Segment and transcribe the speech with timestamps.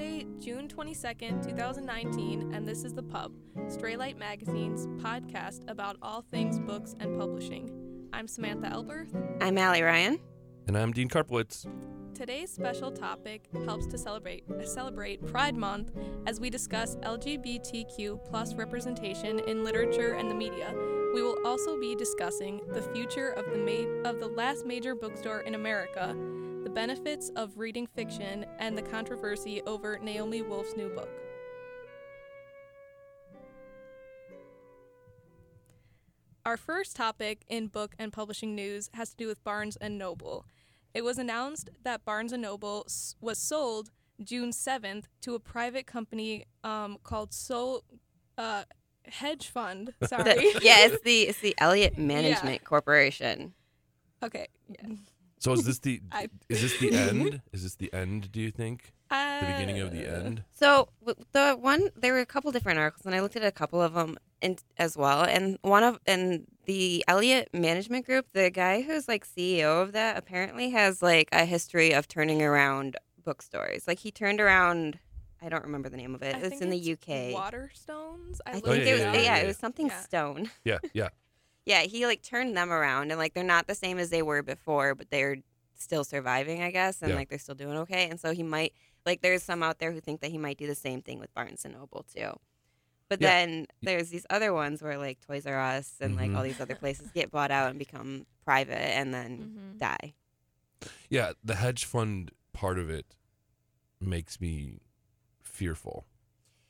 [0.00, 3.34] Friday, June 22nd, 2019, and this is The Pub,
[3.68, 8.08] Straylight Magazine's podcast about all things books and publishing.
[8.10, 9.10] I'm Samantha Alberth.
[9.42, 10.18] I'm Allie Ryan.
[10.68, 11.66] And I'm Dean Karpowicz.
[12.14, 15.92] Today's special topic helps to celebrate celebrate Pride Month
[16.26, 20.72] as we discuss LGBTQ plus representation in literature and the media.
[21.12, 25.40] We will also be discussing the future of the ma- of the last major bookstore
[25.40, 26.16] in America,
[26.62, 31.08] the benefits of reading fiction, and the controversy over Naomi Wolf's new book.
[36.44, 40.46] Our first topic in book and publishing news has to do with Barnes and Noble.
[40.94, 42.86] It was announced that Barnes and Noble
[43.20, 43.90] was sold
[44.22, 47.84] June 7th to a private company um, called Soul
[48.36, 48.64] uh,
[49.04, 49.94] Hedge Fund.
[50.06, 50.52] Sorry.
[50.60, 53.54] Yeah, it's the it's the Elliott Management Corporation.
[54.22, 54.48] okay.
[54.68, 54.96] Yeah.
[55.40, 57.40] So is this the I- is this the end?
[57.52, 58.30] Is this the end?
[58.30, 60.44] Do you think the beginning of the Uh, end?
[60.54, 63.50] So w- the one there were a couple different articles, and I looked at a
[63.50, 65.24] couple of them in, as well.
[65.24, 70.16] And one of and the Elliott Management Group, the guy who's like CEO of that,
[70.16, 73.88] apparently has like a history of turning around bookstores.
[73.88, 74.98] Like he turned around.
[75.42, 76.34] I don't remember the name of it.
[76.36, 77.32] I it's think in the it's UK.
[77.34, 78.40] Waterstones.
[78.46, 79.46] I, I looked think yeah, it was yeah, yeah, yeah, it yeah.
[79.46, 80.00] was something Yeah.
[80.00, 80.50] stone.
[80.64, 81.08] Yeah, yeah.
[81.70, 84.42] Yeah, he like turned them around and like they're not the same as they were
[84.42, 85.36] before, but they're
[85.76, 87.16] still surviving, I guess, and Yeah.
[87.16, 88.08] like they're still doing okay.
[88.10, 88.72] And so he might
[89.06, 91.32] like there's some out there who think that he might do the same thing with
[91.32, 92.32] Barnes and Noble too.
[93.08, 93.28] But Yeah.
[93.28, 96.36] then there's these other ones where like Toys R Us and like Mhm.
[96.36, 99.30] all these other places get bought out and become private and then
[99.74, 99.78] Mhm.
[99.78, 100.14] die.
[101.08, 103.14] Yeah, the hedge fund part of it
[104.00, 104.80] makes me
[105.40, 106.04] fearful,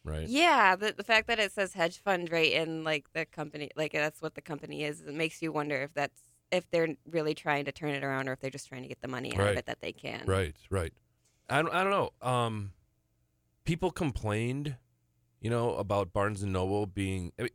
[0.05, 0.29] right?
[0.29, 3.93] Yeah, the the fact that it says hedge fund right in like the company, like
[3.93, 6.21] that's what the company is, it makes you wonder if that's
[6.51, 9.01] if they're really trying to turn it around or if they're just trying to get
[9.01, 9.51] the money out Right.
[9.53, 10.25] of it that they can.
[10.27, 10.93] Right, right.
[11.49, 12.11] I don't, I don't know.
[12.29, 12.73] Um,
[13.65, 14.77] people complained,
[15.41, 17.33] you know, about Barnes and Noble being.
[17.39, 17.51] I mean,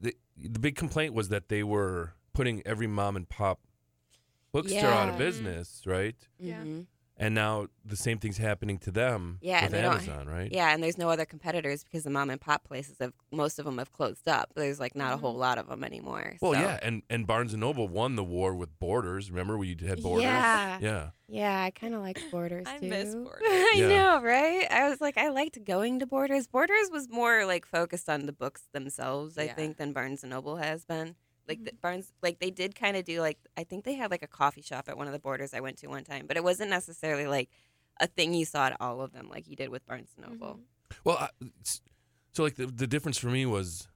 [0.00, 3.60] the the big complaint was that they were putting every mom and pop
[4.52, 6.16] bookstore out of business, right?
[6.38, 6.62] Yeah.
[6.62, 6.86] Mhm.
[7.20, 10.50] And now the same thing's happening to them Yeah, with and Amazon, right?
[10.50, 13.66] Yeah, and there's no other competitors because the mom and pop places have most of
[13.66, 14.52] them have closed up.
[14.56, 15.40] There's like not a whole mm.
[15.40, 16.36] lot of them anymore.
[16.40, 19.30] Well, so- yeah, and and Barnes and Noble won the war with Borders.
[19.30, 20.24] Remember we had Borders?
[20.24, 20.78] Yeah.
[20.80, 21.10] Yeah.
[21.28, 22.88] Yeah, I kind of like Borders I too.
[22.88, 23.42] miss Borders.
[23.42, 23.88] I Yeah.
[23.88, 24.66] know, right?
[24.70, 26.46] I was like, I liked going to Borders.
[26.48, 29.54] Borders was more like focused on the books themselves, I Yeah.
[29.54, 31.16] think, than Barnes and Noble has been.
[31.50, 31.64] Like Mhm.
[31.64, 34.26] the Barnes, like they did kind of do like I think they had like a
[34.28, 36.70] coffee shop at one of the Borders I went to one time, but it wasn't
[36.70, 37.50] necessarily like
[37.98, 40.54] a thing you saw at all of them like you did with Barnes and Noble.
[40.54, 40.94] Mhm.
[41.04, 41.28] Well, I,
[42.32, 43.88] so like the the difference for me was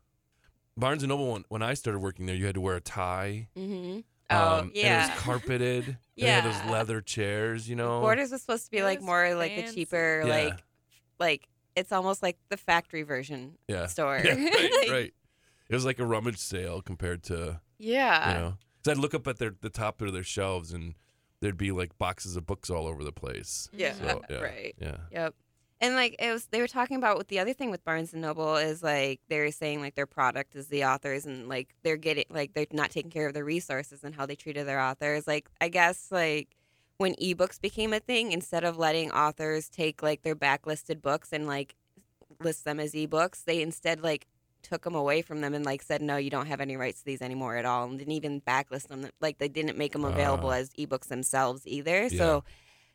[0.76, 3.48] Barnes and Noble when, when I started working there, you had to wear a tie.
[3.56, 4.00] Mm-hmm.
[4.00, 5.08] Um, oh And it yeah.
[5.14, 5.98] was carpeted.
[6.16, 6.50] They had Yeah.
[6.62, 8.00] those leather chairs, you know.
[8.00, 10.34] Borders was supposed to be It like was more like the cheaper, Yeah.
[10.34, 10.60] like
[11.20, 13.86] like it's almost like the factory version yeah.
[13.86, 14.18] store.
[14.24, 15.14] Yeah, right, Like, right.
[15.68, 18.28] It was like a rummage sale compared to Yeah.
[18.28, 18.54] you know.
[18.84, 20.94] So I'd look up at their the top of their shelves and
[21.40, 23.68] there'd be like boxes of books all over the place.
[23.72, 23.94] Yeah.
[23.94, 24.36] So, yeah.
[24.40, 24.74] Right.
[24.80, 24.96] Yeah.
[25.10, 25.34] Yep.
[25.80, 28.22] And like it was, they were talking about what the other thing with Barnes and
[28.22, 32.24] Noble is like they're saying like their product is the authors and like they're getting
[32.30, 35.26] like they're not taking care of their resources and how they treated their authors.
[35.26, 36.48] Like I guess like
[36.98, 41.46] when ebooks became a thing, instead of letting authors take like their backlisted books and
[41.46, 41.74] like
[42.40, 44.26] list them as ebooks, they instead like
[44.64, 47.04] took them away from them and like said no, you don't have any rights to
[47.04, 49.08] these anymore at all, and didn't even backlist them.
[49.20, 50.54] Like they didn't make them available Ah.
[50.56, 52.02] as ebooks themselves either.
[52.04, 52.18] Yeah.
[52.18, 52.44] So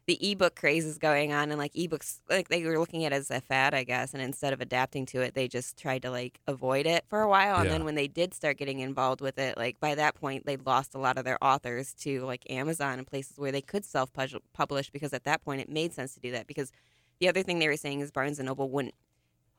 [0.07, 3.17] the ebook craze is going on and like ebooks like they were looking at it
[3.17, 6.09] as a fad i guess and instead of adapting to it they just tried to
[6.09, 7.73] like avoid it for a while and Yeah.
[7.73, 10.95] then when they did start getting involved with it like by that point they lost
[10.95, 14.09] a lot of their authors to like amazon and places where they could self
[14.51, 16.71] publish because at that point it made sense to do that because
[17.19, 18.95] the other thing they were saying is barnes and noble wouldn't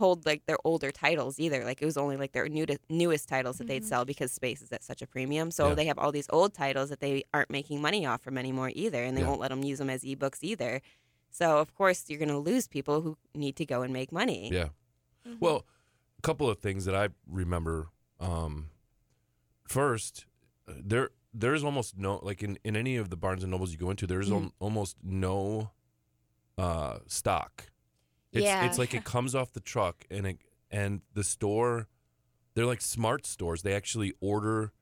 [0.01, 3.59] hold like their older titles either like it was only like their new newest titles
[3.59, 3.89] that they'd Mhm.
[3.93, 5.75] sell because space is at such a premium so Yeah.
[5.75, 9.05] they have all these old titles that they aren't making money off from anymore either
[9.05, 9.29] and they Yeah.
[9.29, 10.81] won't let them use them as ebooks either
[11.31, 14.51] so of course you're going to lose people who need to go and make money.
[14.53, 14.71] Yeah.
[15.27, 15.39] Mhm.
[15.39, 15.65] Well,
[16.19, 17.91] a couple of things that I remember.
[18.19, 18.71] Um,
[19.69, 20.27] first,
[20.69, 23.79] uh, there there's almost no like in, in any of the Barnes and Nobles you
[23.79, 24.45] go into, there's Mhm.
[24.45, 25.71] al- almost no
[26.59, 27.71] uh, stock.
[28.33, 28.65] It's Yeah.
[28.65, 30.39] it's like it comes off the truck and it
[30.71, 31.89] and the store.
[32.55, 33.63] They're like smart stores.
[33.63, 34.73] They actually order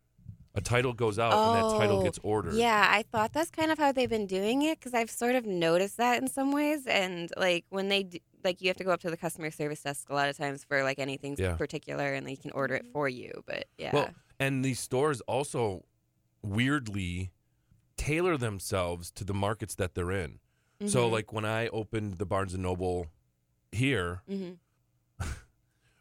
[0.54, 2.54] a title goes out and that title Oh, gets ordered.
[2.54, 5.46] Yeah, I thought that's kind of how they've been doing it because I've sort of
[5.46, 6.86] noticed that in some ways.
[6.86, 9.82] And like when they do, like you have to go up to the customer service
[9.82, 11.54] desk a lot of times for like anything Yeah.
[11.54, 13.30] particular, and they can order it for you.
[13.46, 14.10] But yeah, Well,
[14.40, 15.84] and these stores also
[16.42, 17.30] weirdly
[17.96, 20.40] tailor themselves to the markets that they're in.
[20.86, 21.12] So Mhm.
[21.12, 23.06] like when I opened the Barnes and Noble
[23.72, 24.52] here, hmm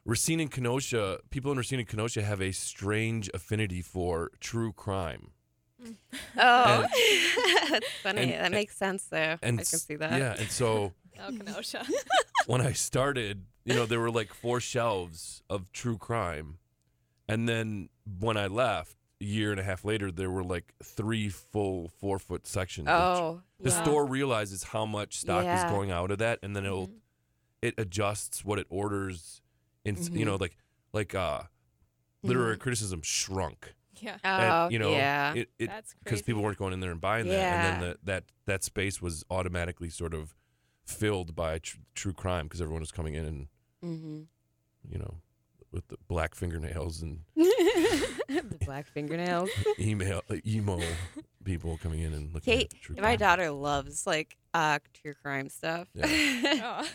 [0.06, 5.32] Racine and Kenosha, people in Racine and Kenosha have a strange affinity for true crime.
[6.40, 6.86] Oh,
[7.70, 8.34] that's funny.
[8.34, 9.38] and- that makes sense, though.
[9.42, 10.18] And I can see that.
[10.20, 11.86] Yeah, and so Oh, Kenosha.
[12.46, 16.58] when I started, you know, there were like four shelves of true crime.
[17.28, 21.28] And then when I left, a year and a half later, there were like three
[21.30, 22.88] full four foot sections.
[22.88, 23.84] of tr- Oh, the yeah.
[23.84, 25.66] store realizes how much stock Yeah.
[25.66, 26.94] is going out of that, and then it'll Mhm.
[27.62, 29.42] It adjusts what it orders.
[29.86, 30.26] In you Mhm.
[30.26, 30.58] know, like
[30.94, 32.28] like uh, Mm-hmm.
[32.30, 33.74] literary criticism shrunk.
[34.02, 34.18] Yeah.
[34.24, 35.34] Oh, and, you know, yeah.
[35.34, 36.00] it, it That's crazy.
[36.04, 39.02] because people weren't going in there and buying that, and then the, that that space
[39.02, 40.36] was automatically sort of
[40.86, 43.48] filled by tr- true crime because everyone was coming in and
[43.82, 44.22] hmm
[44.90, 45.16] you know
[45.72, 49.50] with the black fingernails and the black fingernails.
[49.80, 50.80] email uh, emo
[51.44, 53.18] people coming in and looking Kate, at true my crime.
[53.18, 55.88] daughter loves like uh true crime stuff.
[56.04, 56.88] Oh.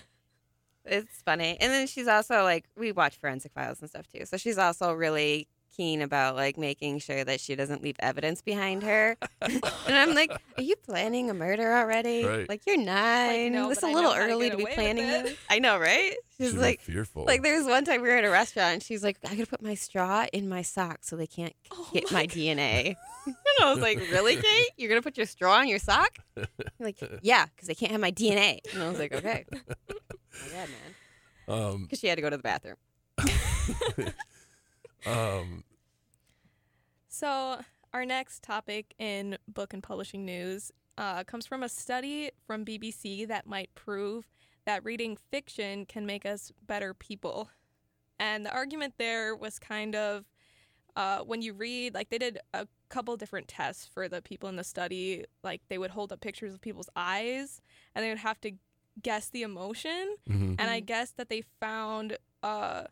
[0.84, 1.56] It's funny.
[1.60, 4.24] And then she's also like we watch forensic files and stuff too.
[4.26, 8.82] So she's also really keen about like making sure that she doesn't leave evidence behind
[8.82, 9.16] her.
[9.40, 12.24] and I'm like, Are you planning a murder already?
[12.26, 12.46] Right.
[12.48, 13.52] Like you're nine.
[13.52, 15.34] no, it's a little know how to early to be planning this.
[15.48, 16.14] I know, right?
[16.36, 17.24] She's Should be like fearful.
[17.24, 19.46] like there was one time we were at a restaurant and she's like, I gotta
[19.46, 22.96] put my straw in my sock so they can't Oh get my my DNA.
[23.26, 24.66] and I was like, Really, Kate?
[24.76, 26.18] You're gonna put your straw in your sock?
[26.36, 26.46] You're
[26.80, 28.58] like, Yeah, because they can't have my DNA.
[28.74, 29.46] And I was like, Okay.
[30.40, 30.94] My bad, man.
[31.60, 32.76] um, Because she had to go to the bathroom.
[35.06, 35.64] um,
[37.08, 37.60] So,
[37.92, 43.26] our next topic in book and publishing news uh, comes from a study from BBC
[43.28, 44.26] that might prove
[44.64, 47.50] that reading fiction can make us better people.
[48.18, 50.24] And the argument there was kind of
[50.94, 54.56] uh, when you read, like, they did a couple different tests for the people in
[54.56, 55.24] the study.
[55.42, 57.62] Like, they would hold up pictures of people's eyes
[57.94, 58.52] and they would have to
[59.00, 60.16] guess the emotion.
[60.28, 60.56] mhm.
[60.58, 62.84] And I guess that they found uh,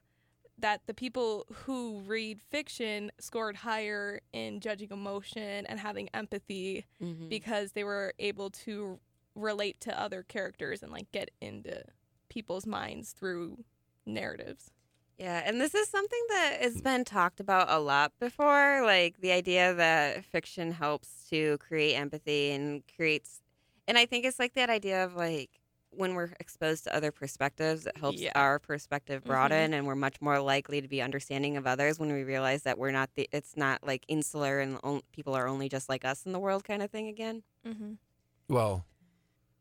[0.58, 7.29] that the people who read fiction scored higher in judging emotion and having empathy Mm-hmm.
[7.29, 9.00] because they were able to
[9.35, 11.82] relate to other characters and like get into
[12.29, 13.64] people's minds through
[14.06, 14.70] narratives.
[15.19, 19.32] Yeah, and this is something that has been talked about a lot before, like the
[19.32, 23.43] idea that fiction helps to create empathy and creates
[23.87, 25.60] and I think it's like that idea of like
[25.93, 28.33] when we're exposed to other perspectives, it helps Yeah.
[28.35, 29.27] our perspective Mhm.
[29.27, 32.79] broaden and we're much more likely to be understanding of others when we realize that
[32.79, 36.25] we're not the it's not like insular and on, people are only just like us
[36.27, 37.43] in the world kind of thing again.
[37.67, 37.95] Mm-hmm.
[38.49, 38.85] well,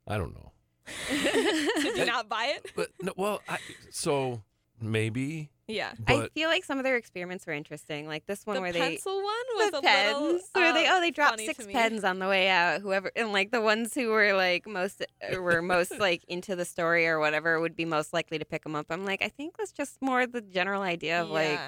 [0.08, 0.52] I don't know,
[1.10, 2.72] Did you not buy it?
[2.76, 3.58] but no, well, I,
[3.92, 4.44] so
[4.81, 5.92] maybe, Yeah.
[6.07, 8.80] I feel like some of their experiments were interesting, like this one the where they
[8.80, 9.24] pencil one
[9.56, 12.50] was the a pens little where they oh they dropped six pens on the way
[12.50, 16.56] out whoever and like the ones who were like most uh, were most like into
[16.56, 19.30] the story or whatever would be most likely to pick them up i'm like i
[19.30, 21.60] think that's just more the general idea of like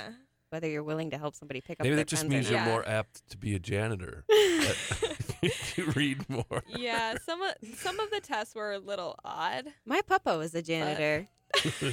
[0.50, 2.60] whether you're willing to help somebody pick up maybe their that just pens means you're.
[2.60, 2.66] Yeah.
[2.66, 4.26] more apt to be a janitor.
[5.42, 6.62] you read more.
[6.68, 9.68] yeah, some of some of the tests were a little odd.
[9.86, 11.28] my papa was a janitor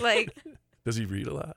[0.01, 0.35] like
[0.85, 1.57] Does he read a lot?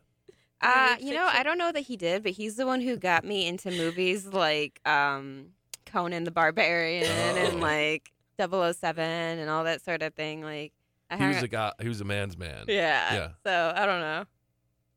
[0.62, 3.24] Uh you know i don't know that he did but he's the one who got
[3.26, 5.48] me into movies like um
[5.86, 7.38] conan the barbarian Oh.
[7.46, 10.74] and like 007 and all that sort of thing like
[11.10, 11.74] I He was a guy.
[11.82, 12.64] He was a man's man.
[12.70, 13.14] Yeah.
[13.14, 13.28] Yeah.
[13.46, 14.24] So I don't know.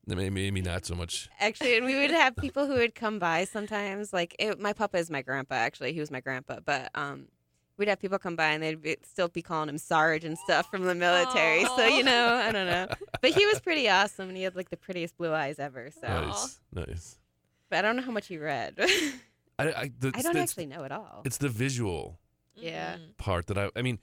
[0.07, 1.29] Maybe, maybe not so much.
[1.41, 4.13] Actually, and we would have people who would come by sometimes.
[4.13, 5.55] Like it, my papa is my grandpa.
[5.55, 6.59] Actually, he was my grandpa.
[6.63, 7.27] But um,
[7.77, 10.69] we'd have people come by and they'd be, still be calling him Sarge and stuff
[10.71, 11.65] from the military.
[11.65, 12.87] So you know, I don't know.
[13.21, 15.89] But he was pretty awesome, and he had like the prettiest blue eyes ever.
[15.91, 17.17] So, Nice, nice.
[17.69, 18.75] but I don't know how much he read.
[19.57, 21.21] I, I, the, I don't it's, actually know at all.
[21.25, 22.19] It's the visual
[22.55, 22.95] Yeah.
[22.97, 23.17] Mhm.
[23.17, 23.69] part that I.
[23.75, 23.99] I mean,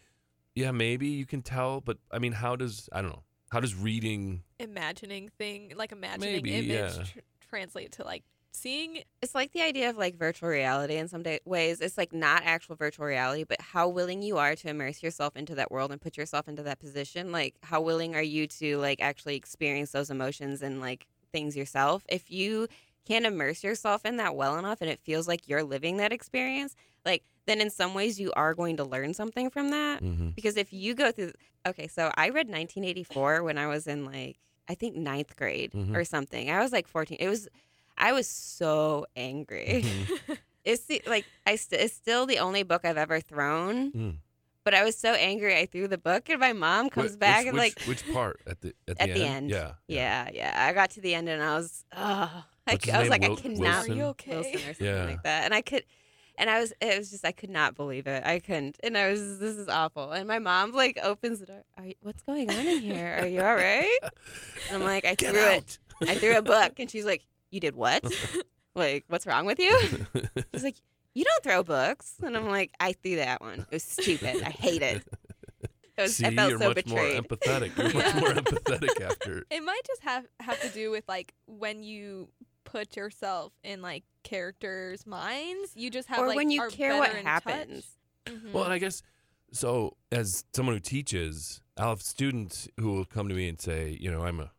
[0.55, 3.23] yeah, maybe you can tell, but I mean, how does I don't know?
[3.51, 4.43] How does reading?
[4.59, 7.05] Imagining thing, like imagining Maybe, image yeah.
[7.05, 7.19] tr-
[7.51, 11.41] translate to like seeing It's like the idea of like virtual reality in some day-
[11.45, 11.81] ways.
[11.81, 15.55] It's like not actual virtual reality, but how willing you are to immerse yourself into
[15.57, 17.33] that world and put yourself into that position.
[17.33, 22.05] Like, how willing are you to like actually experience those emotions and like things yourself?
[22.09, 22.69] If you
[23.07, 26.77] can't immerse yourself in that well enough and it feels like you're living that experience,
[27.05, 30.03] like, then in some ways you are going to learn something from that.
[30.03, 30.29] Mm-hmm.
[30.37, 31.33] Because if you go through,
[31.67, 35.97] okay, so I read 1984 when I was in like, I think ninth grade Mhm.
[35.97, 36.49] or something.
[36.51, 37.17] I was like 14.
[37.19, 37.49] It was,
[37.99, 39.83] I was so angry.
[39.85, 40.33] Mm-hmm.
[40.65, 43.91] It's the, like I st- it's still the only book I've ever thrown.
[43.91, 44.17] Mm.
[44.65, 47.39] But I was so angry I threw the book, and my mom comes Wh- back
[47.39, 49.17] which, and which, like, which part at the at the At end?
[49.21, 49.51] the end.
[49.51, 49.73] Yeah.
[49.89, 50.67] yeah, yeah.
[50.69, 52.45] I got to the end and I was, oh, I,
[52.75, 53.59] What's c- his I was like Wil- I cannot.
[53.59, 53.93] Wilson?
[53.93, 54.35] Are you okay?
[54.37, 55.05] Wilson or something Yeah.
[55.05, 55.83] like that, and I could.
[56.39, 58.25] And I was, it was just, I could not believe it.
[58.25, 58.79] I couldn't.
[58.85, 60.13] And I was, this is awful.
[60.13, 61.65] And my mom like opens the door.
[61.77, 63.19] Are you, what's going on in here?
[63.21, 63.99] Are you all right?
[64.71, 65.79] And I'm like, I Get threw it.
[66.03, 66.79] I threw a book.
[66.79, 67.23] And she's like,
[67.53, 68.03] you did what?
[68.75, 69.79] like, what's wrong with you?
[70.53, 70.77] She's like,
[71.15, 72.15] you don't throw books.
[72.25, 73.61] And I'm like, I threw that one.
[73.61, 74.43] It was stupid.
[74.43, 75.03] I hate it.
[75.95, 77.15] It was, See, I felt you're so much betrayed.
[77.15, 77.77] more empathetic.
[77.77, 79.45] You're much more empathetic after.
[79.51, 82.29] It might just have have to do with like when you
[82.65, 85.73] put yourself in like characters' minds.
[85.75, 87.97] You just have or like when you care what happens.
[88.25, 88.35] touch.
[88.37, 88.53] Mhm.
[88.55, 89.03] Well, and I guess
[89.53, 89.99] so.
[90.11, 94.11] As someone who teaches, I'll have students who will come to me and say, you
[94.11, 94.51] know, I'm a,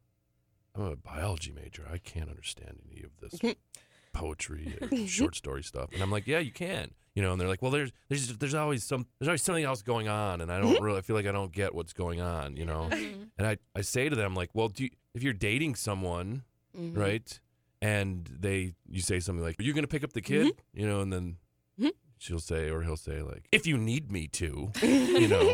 [0.75, 1.85] I'm a biology major.
[1.91, 3.39] I can't understand any of this
[4.13, 5.89] poetry, or short story stuff.
[5.93, 6.91] And I'm like, yeah, you can.
[7.15, 9.83] You know, and they're like, well, there's, there's, there's always some, there's always something else
[9.83, 12.55] going on, and I don't really I feel like I don't get what's going on.
[12.57, 13.29] You know, Mhm.
[13.37, 16.43] and I, I say to them like, well, do you, if you're dating someone,
[16.75, 16.97] Mhm.
[16.97, 17.39] right?
[17.83, 20.87] And they, you say something like, "Are you going to pick up the kid?" You
[20.87, 21.35] know, and then
[21.79, 21.91] Mhm.
[22.17, 25.53] she'll say, or he'll say, like, "If you need me to," you know,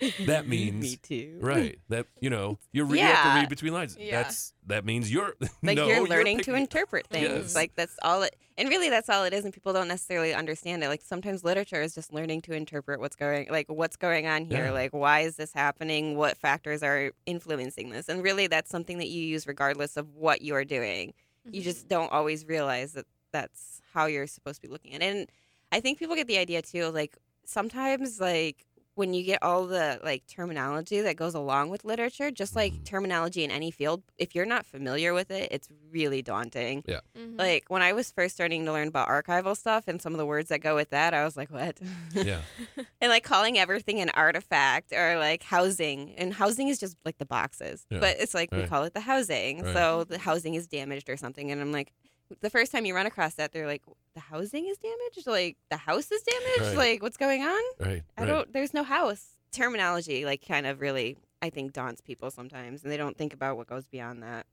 [0.26, 1.38] that means me too.
[1.40, 1.78] right.
[1.88, 3.40] That you know, you, re- you have to Yeah.
[3.40, 3.96] read between lines.
[3.98, 4.22] Yeah.
[4.22, 7.28] That's that means you're Like no, you're learning to interpret things.
[7.28, 7.54] Yes.
[7.54, 10.84] Like that's all it and really that's all it is and people don't necessarily understand
[10.84, 10.88] it.
[10.88, 14.66] Like sometimes literature is just learning to interpret what's going like what's going on here.
[14.66, 14.70] Yeah.
[14.72, 16.16] Like why is this happening?
[16.16, 18.08] What factors are influencing this?
[18.08, 21.12] And really that's something that you use regardless of what you're doing.
[21.50, 21.64] You Mhm.
[21.64, 25.06] just don't always realize that that's how you're supposed to be looking at it.
[25.16, 25.28] And
[25.72, 28.66] I think people get the idea too like sometimes like
[28.98, 32.84] when you get all the like terminology that goes along with literature, just like Mhm.
[32.84, 36.82] terminology in any field, if you're not familiar with it, it's really daunting.
[36.82, 37.38] Mhm.
[37.38, 40.26] Like when I was first starting to learn about archival stuff and some of the
[40.26, 41.78] words that go with that, I was like, what?
[42.12, 42.40] Yeah,
[43.00, 46.14] and like calling everything an artifact or like housing.
[46.16, 47.86] And housing is just like the boxes.
[47.90, 48.00] Yeah.
[48.00, 49.62] But it's like we call it the housing.
[49.62, 49.72] Right.
[49.74, 51.50] So the housing is damaged or something.
[51.52, 51.92] And I'm like,
[52.40, 53.82] the first time you run across that, they're like,
[54.14, 55.26] the housing is damaged?
[55.26, 56.76] Like the house is damaged?
[56.76, 56.90] Right.
[56.92, 57.60] Like what's going on?
[57.80, 58.02] right.
[58.16, 58.26] I right.
[58.26, 58.52] don't.
[58.52, 59.26] There's no house.
[59.50, 63.56] Terminology, like, kind of really, I think, daunts people sometimes, and they don't think about
[63.56, 64.44] what goes beyond that.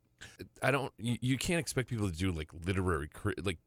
[0.63, 0.91] I don't.
[0.97, 3.09] You, you can't expect people to do like literary,
[3.43, 3.57] like,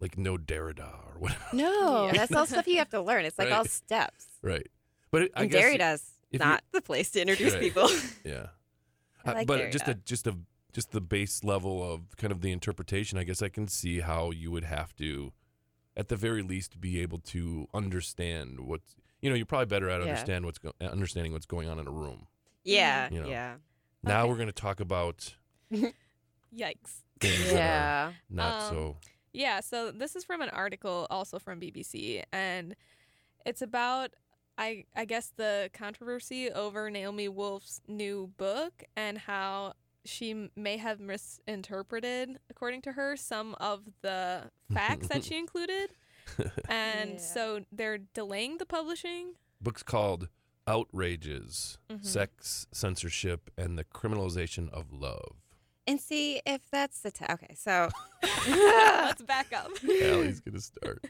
[0.00, 0.80] like no Derrida
[1.14, 1.40] or whatever.
[1.52, 2.12] No, Yeah.
[2.12, 3.24] that's all stuff you have to learn.
[3.24, 4.26] It's like all steps.
[4.42, 4.66] Right.
[5.12, 6.02] But it, I And guess Derrida's
[6.32, 7.62] if you- not the place to introduce Right.
[7.62, 7.88] people.
[8.24, 8.46] Yeah.
[9.24, 10.36] I Uh, like but just a just a
[10.72, 14.30] just the base level of kind of the interpretation, I guess I can see how
[14.30, 15.32] you would have to
[15.96, 20.00] at the very least be able to understand what's you know, you're probably better at
[20.00, 20.06] Yeah.
[20.06, 22.28] understand what's go- understanding what's going on in a room.
[22.64, 23.28] yeah, You know.
[23.28, 23.56] yeah,
[24.04, 24.28] Now Okay.
[24.30, 25.34] we're going to talk about
[25.72, 27.02] Yikes.
[27.20, 28.12] things that are yeah.
[28.30, 28.96] not Um, so
[29.32, 32.76] Yeah, so this is from an article also from BBC and
[33.44, 34.10] it's about
[34.56, 39.74] I I guess the controversy over Naomi Wolf's new book and how
[40.04, 45.90] she may have misinterpreted according to her some of the facts that she included
[46.68, 47.18] and Yeah.
[47.18, 49.34] so they're delaying the publishing.
[49.60, 50.28] books called
[50.66, 52.04] Outrages, Mhm.
[52.04, 55.36] Sex, Censorship and the Criminalization of Love.
[55.88, 57.54] And see if that's the t- okay.
[57.56, 57.88] So
[58.46, 59.70] Let's back up.
[59.84, 61.00] Allie's going to start.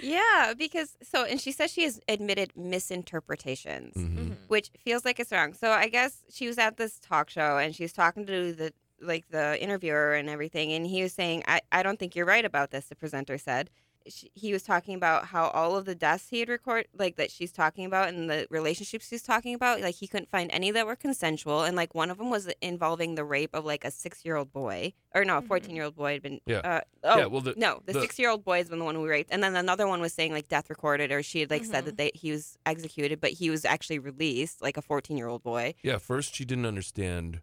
[0.00, 3.94] yeah, because so and she says she has admitted misinterpretations.
[3.96, 4.14] Mhm.
[4.14, 4.36] Mhm.
[4.48, 5.52] which feels like it's wrong.
[5.54, 8.72] So I guess she was at this talk show and she was talking to the
[9.00, 12.44] like the interviewer and everything, and he was saying, "I I don't think you're right
[12.44, 13.68] about this." The presenter said.
[14.06, 17.30] She, he was talking about how all of the deaths he had recorded, like that
[17.30, 20.86] she's talking about, and the relationships she's talking about, like he couldn't find any that
[20.86, 24.52] were consensual, and like one of them was involving the rape of like a six-year-old
[24.52, 25.46] boy, or no, a Mhm.
[25.48, 26.40] fourteen-year-old boy had been.
[26.44, 26.58] Yeah.
[26.58, 29.06] Uh, oh, yeah, well the no, the, the- six-year-old boy has been the one who
[29.06, 31.84] raped, and then another one was saying like death recorded, or she had like said
[31.84, 31.86] Mhm.
[31.86, 35.74] that they he was executed, but he was actually released, like a fourteen-year-old boy.
[35.82, 37.40] Yeah, first she didn't understand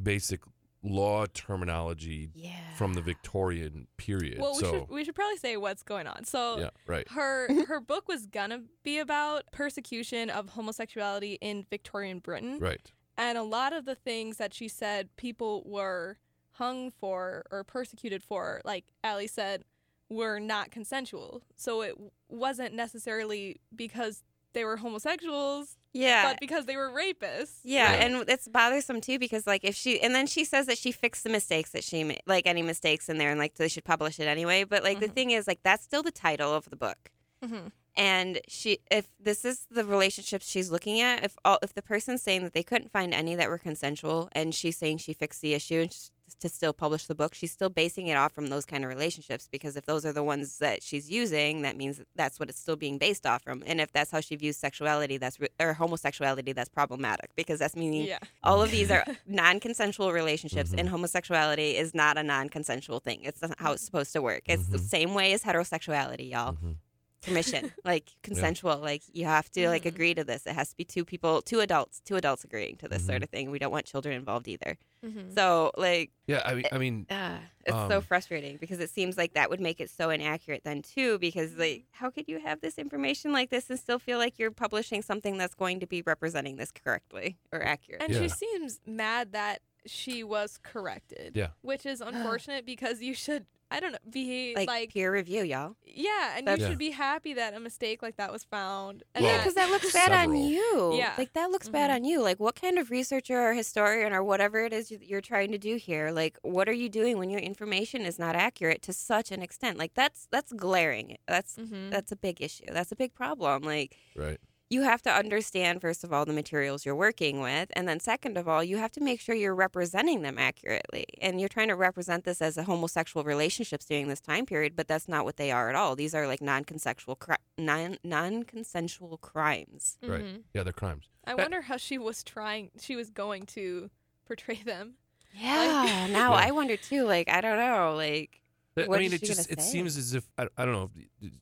[0.00, 0.42] basic
[0.82, 2.52] law terminology Yeah.
[2.76, 4.38] from the Victorian period.
[4.38, 6.24] Well, we so should we should probably say what's going on.
[6.24, 7.08] So yeah, right.
[7.10, 12.58] her her book was gonna be about persecution of homosexuality in Victorian Britain.
[12.60, 12.92] Right.
[13.16, 16.18] And a lot of the things that she said people were
[16.52, 19.64] hung for or persecuted for, like Allie said,
[20.08, 21.42] were not consensual.
[21.56, 21.94] So it
[22.28, 24.22] wasn't necessarily because
[24.58, 26.30] they were homosexuals, Yeah.
[26.32, 27.60] but because they were rapists.
[27.62, 28.04] yeah, Yeah.
[28.04, 31.22] and it's bothersome too because like if she and then she says that she fixed
[31.24, 34.18] the mistakes that she made, like any mistakes in there, and like they should publish
[34.20, 34.64] it anyway.
[34.64, 35.14] But like the Mhm.
[35.14, 37.10] thing is, like that's still the title of the book.
[37.42, 37.70] Mhm.
[37.96, 42.22] And she, if this is the relationships she's looking at, if all, if the person's
[42.22, 45.54] saying that they couldn't find any that were consensual, and she's saying she fixed the
[45.54, 46.10] issue, and she's
[46.40, 49.48] to still publish the book, she's still basing it off from those kind of relationships
[49.50, 52.76] because if those are the ones that she's using, that means that's what it's still
[52.76, 53.62] being based off from.
[53.66, 57.74] And if that's how she views sexuality, that's re- or homosexuality, that's problematic because that's
[57.76, 58.18] meaning Yeah.
[58.42, 60.80] all of these are non-consensual relationships, Mhm.
[60.80, 63.20] and homosexuality is not a non-consensual thing.
[63.24, 64.42] It's not how it's supposed to work.
[64.46, 64.88] It's the Mhm.
[64.88, 66.52] same way as heterosexuality, y'all.
[66.54, 66.76] Mhm.
[67.22, 69.86] Permission, like consensual, like you have to like Mhm.
[69.88, 70.46] agree to this.
[70.46, 73.24] It has to be two people, two adults, two adults agreeing to this sort Mhm.
[73.24, 73.50] of thing.
[73.50, 74.78] We don't want children involved either.
[75.04, 75.34] Mhm.
[75.34, 79.16] So like, Yeah, I mean, I mean, uh, it's so Um, frustrating because it seems
[79.16, 81.18] like that would make it so inaccurate then too.
[81.18, 84.50] Because like, how could you have this information like this and still feel like you're
[84.52, 88.00] publishing something that's going to be representing this correctly or accurate?
[88.02, 88.22] And Yeah.
[88.22, 91.36] she seems mad that she was corrected.
[91.36, 91.48] Yeah.
[91.62, 95.76] Which is unfortunate because you should, I don't know, be like, like, peer review, y'all.
[95.84, 96.70] yeah, and That's- you Yeah.
[96.70, 99.02] should be happy that a mistake like that was found.
[99.14, 100.94] And Well, yeah, because that looks bad on you.
[100.96, 101.12] Yeah.
[101.18, 101.94] like that looks bad Mhm.
[101.96, 102.22] on you.
[102.22, 105.58] Like, what kind of researcher or historian or whatever it is you- you're trying to
[105.58, 106.10] do here?
[106.10, 109.76] Like, what are you doing when your information is not accurate to such an extent?
[109.78, 111.18] Like, that's that's glaring.
[111.26, 111.90] That's Mhm.
[111.90, 112.64] that's a big issue.
[112.72, 113.62] That's a big problem.
[113.62, 114.38] Like, right.
[114.70, 118.36] You have to understand first of all the materials you're working with and then second
[118.36, 121.74] of all you have to make sure you're representing them accurately and you're trying to
[121.76, 125.50] represent this as a homosexual relationships during this time period but that's not what they
[125.50, 130.22] are at all these are like non-consensual cri- non non-consensual crimes Right.
[130.24, 130.42] Mhm.
[130.54, 131.08] Yeah, they're crimes.
[131.26, 133.90] I wonder how she was trying, she was going to
[134.26, 134.94] portray them.
[135.34, 136.46] yeah now Yeah.
[136.46, 138.40] i wonder too like i don't know like
[138.76, 139.70] I mean, is it she just it say?
[139.72, 140.90] seems as if I, I don't know.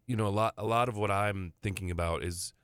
[0.07, 2.55] You know, a lot a lot of what I'm thinking about is,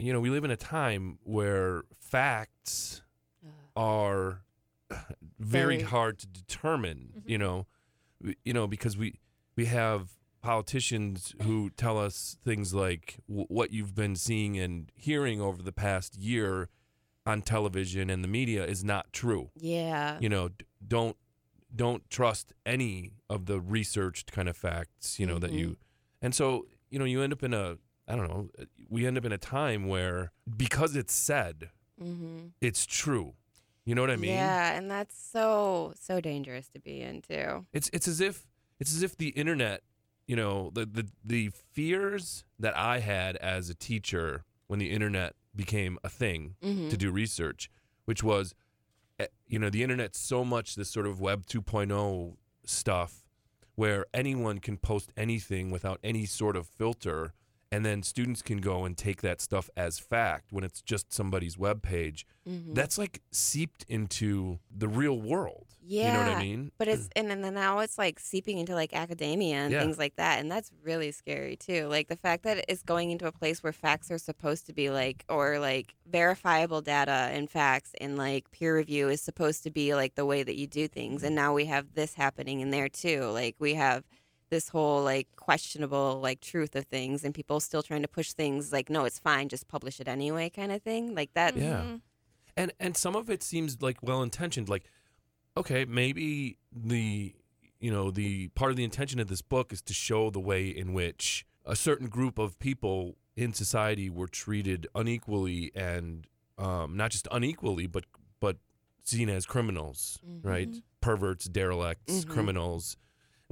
[0.00, 3.02] you know, we live in a time where facts
[3.76, 4.42] are
[5.38, 7.22] very Very- hard to determine.
[7.26, 7.40] You Mhm.
[7.40, 7.66] know,
[8.44, 9.20] you know because we
[9.56, 15.40] we have politicians who tell us things like w- what you've been seeing and hearing
[15.40, 16.68] over the past year
[17.26, 19.50] on television and the media is not true.
[19.56, 20.18] Yeah.
[20.20, 21.16] You know d- don't
[21.74, 25.76] don't trust any of the researched kind of facts you know that you
[26.22, 28.48] and so you know you end up in a i don't know
[28.88, 31.70] we end up in a time where because it's said
[32.00, 32.46] mm-hmm.
[32.60, 33.34] it's true
[33.84, 37.90] you know what i mean yeah and that's so so dangerous to be into it's
[37.92, 38.46] it's as if
[38.80, 39.82] it's as if the internet
[40.26, 45.34] you know the the the fears that i had as a teacher when the internet
[45.54, 46.88] became a thing mm-hmm.
[46.88, 47.70] to do research,
[48.04, 48.54] which was,
[49.18, 53.24] eh, you know, the internet's so much this sort of Web 2.0 stuff
[53.74, 57.34] where anyone can post anything without any sort of filter.
[57.72, 61.58] And then students can go and take that stuff as fact when it's just somebody's
[61.58, 62.26] web page.
[62.48, 62.74] mm-hmm.
[62.74, 65.66] That's like seeped into the real world.
[65.82, 66.70] yeah You know what I mean?
[66.78, 69.80] But it's and then now it's like seeping into like academia and Yeah.
[69.80, 71.86] things like that, and that's really scary too.
[71.88, 74.90] Like the fact that it's going into a place where facts are supposed to be
[74.90, 79.94] like, or like verifiable data and facts and like peer review is supposed to be
[79.94, 82.88] like the way that you do things, and now we have this happening in there
[82.88, 83.22] too.
[83.32, 84.04] Like we have
[84.54, 88.72] this whole like questionable like truth of things, and people still trying to push things
[88.76, 91.14] like, no, it's fine, just publish it anyway, kind of thing.
[91.20, 91.50] Like that.
[91.56, 91.82] Yeah.
[91.82, 92.00] Mhm.
[92.60, 94.84] and and some of it seems like well intentioned like
[95.60, 96.56] okay maybe
[96.92, 97.34] the
[97.84, 100.62] you know the part of the intention of this book is to show the way
[100.82, 102.98] in which a certain group of people
[103.44, 106.28] in society were treated unequally and
[106.66, 108.04] um, not just unequally but
[108.44, 108.56] but
[109.02, 110.00] seen as criminals
[110.52, 110.82] right Mhm.
[111.06, 112.28] perverts derelicts Mhm.
[112.34, 112.96] criminals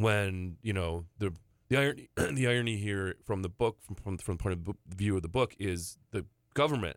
[0.03, 1.33] when you know the
[1.69, 5.17] the irony the irony here from the book from from, from the point of view
[5.17, 6.97] of the book is the government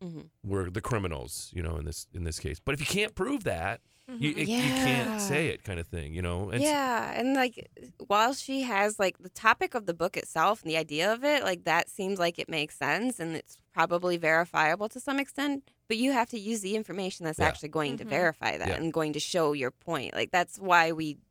[0.00, 2.60] hmm were the criminals, you know, in this in this case.
[2.64, 4.38] But if you can't prove that, you Mhm.
[4.38, 6.48] it, you can't say it, kind of thing, you know.
[6.50, 7.68] And yeah, and like
[8.06, 11.42] while she has like the topic of the book itself and the idea of it,
[11.42, 15.64] like that seems like it makes sense and it's probably verifiable to some extent.
[15.88, 17.46] But you have to use the information that's Yeah.
[17.48, 18.10] actually going to Mhm.
[18.10, 18.74] verify that Yeah.
[18.76, 20.14] and going to show your point.
[20.14, 21.27] Like that's why we, it's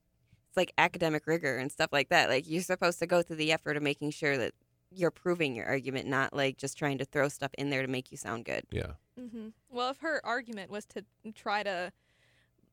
[0.58, 2.30] like academic rigor and stuff like that.
[2.30, 4.54] Like you're supposed to go through the effort of making sure that
[4.92, 8.12] you're proving your argument, not like just trying to throw stuff in there to make
[8.12, 8.64] you sound good.
[8.72, 9.48] yeah, Mm-hmm.
[9.70, 11.04] Well, if her argument was to
[11.36, 11.92] try to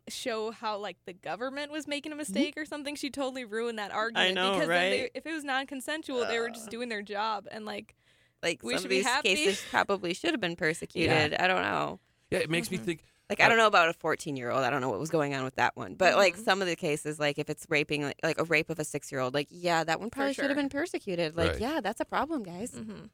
[0.09, 3.91] show how like the government was making a mistake or something, she totally ruined that
[3.93, 4.31] argument.
[4.31, 5.11] I know, because then they, right?
[5.15, 6.71] if it was non-consensual, they were just Uh.
[6.71, 7.95] doing their job, and like,
[8.43, 9.35] Like We some should of be these happy.
[9.35, 11.35] cases probably should have been persecuted.
[11.35, 11.99] I don't know.
[12.31, 12.41] yeah.
[12.41, 12.73] It makes Mhm.
[12.73, 13.05] me think.
[13.31, 14.63] Like I don't know about a 14 year old.
[14.65, 15.95] I don't know what was going on with that one.
[15.95, 16.45] But like Mhm.
[16.45, 19.11] some of the cases, like if it's raping, like, like a rape of a six
[19.11, 21.37] year old, like yeah, that one probably should have been persecuted.
[21.37, 21.61] Like Right.
[21.61, 22.73] yeah, that's a problem, guys.
[22.73, 23.09] mhm.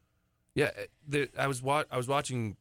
[0.53, 0.71] Yeah,
[1.07, 2.57] the, I was wa- I was watching.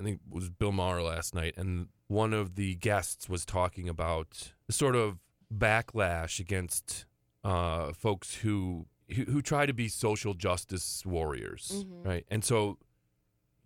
[0.00, 3.88] I think it was Bill Maher last night, and one of the guests was talking
[3.88, 5.18] about the sort of
[5.54, 7.04] backlash against
[7.44, 12.04] uh, folks who, who who try to be social justice warriors, Mhm.
[12.06, 12.26] right?
[12.30, 12.78] And so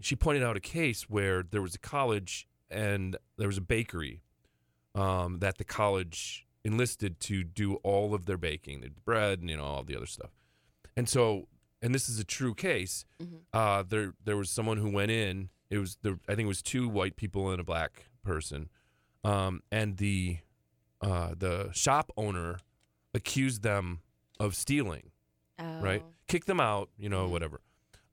[0.00, 4.22] she pointed out a case where there was a college and there was a bakery
[4.94, 9.56] um, that the college enlisted to do all of their baking, the bread, and you
[9.56, 10.30] know all the other stuff.
[10.96, 11.48] And so,
[11.82, 13.04] and this is a true case.
[13.22, 13.40] Mhm.
[13.52, 15.48] Uh, there there was someone who went in.
[15.70, 18.68] It was the I think it was two white people and a black person,
[19.24, 20.38] um, and the
[21.00, 22.58] uh, the shop owner
[23.14, 24.00] accused them
[24.38, 25.10] of stealing
[25.58, 26.02] right?
[26.02, 26.12] Oh.
[26.26, 27.30] Kick them out, you know, Mhm.
[27.32, 27.60] whatever.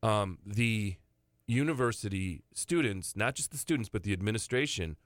[0.04, 0.98] Um, the
[1.48, 4.98] university students, not just the students, but the administration,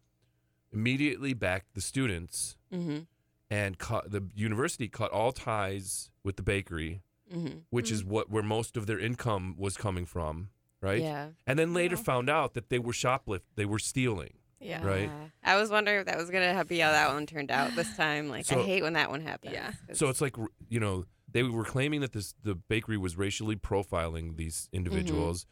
[0.73, 3.07] immediately backed the students Mhm.
[3.49, 7.63] and cut the university cut all ties with the bakery, Mhm.
[7.69, 10.49] which is what where most of their income was coming from,
[10.81, 11.01] right?
[11.01, 11.31] Yeah.
[11.45, 12.03] And then later Yeah.
[12.03, 14.33] found out that they were shoplift, they were stealing.
[14.59, 14.83] Yeah.
[14.85, 15.09] Right.
[15.43, 17.95] I was wondering if that was gonna ha- be how that one turned out this
[17.97, 18.29] time.
[18.29, 19.53] Like So- I hate when that one happens.
[19.53, 19.73] Yeah.
[19.93, 20.35] So it's like
[20.69, 25.45] you know they were claiming that this the bakery was racially profiling these individuals,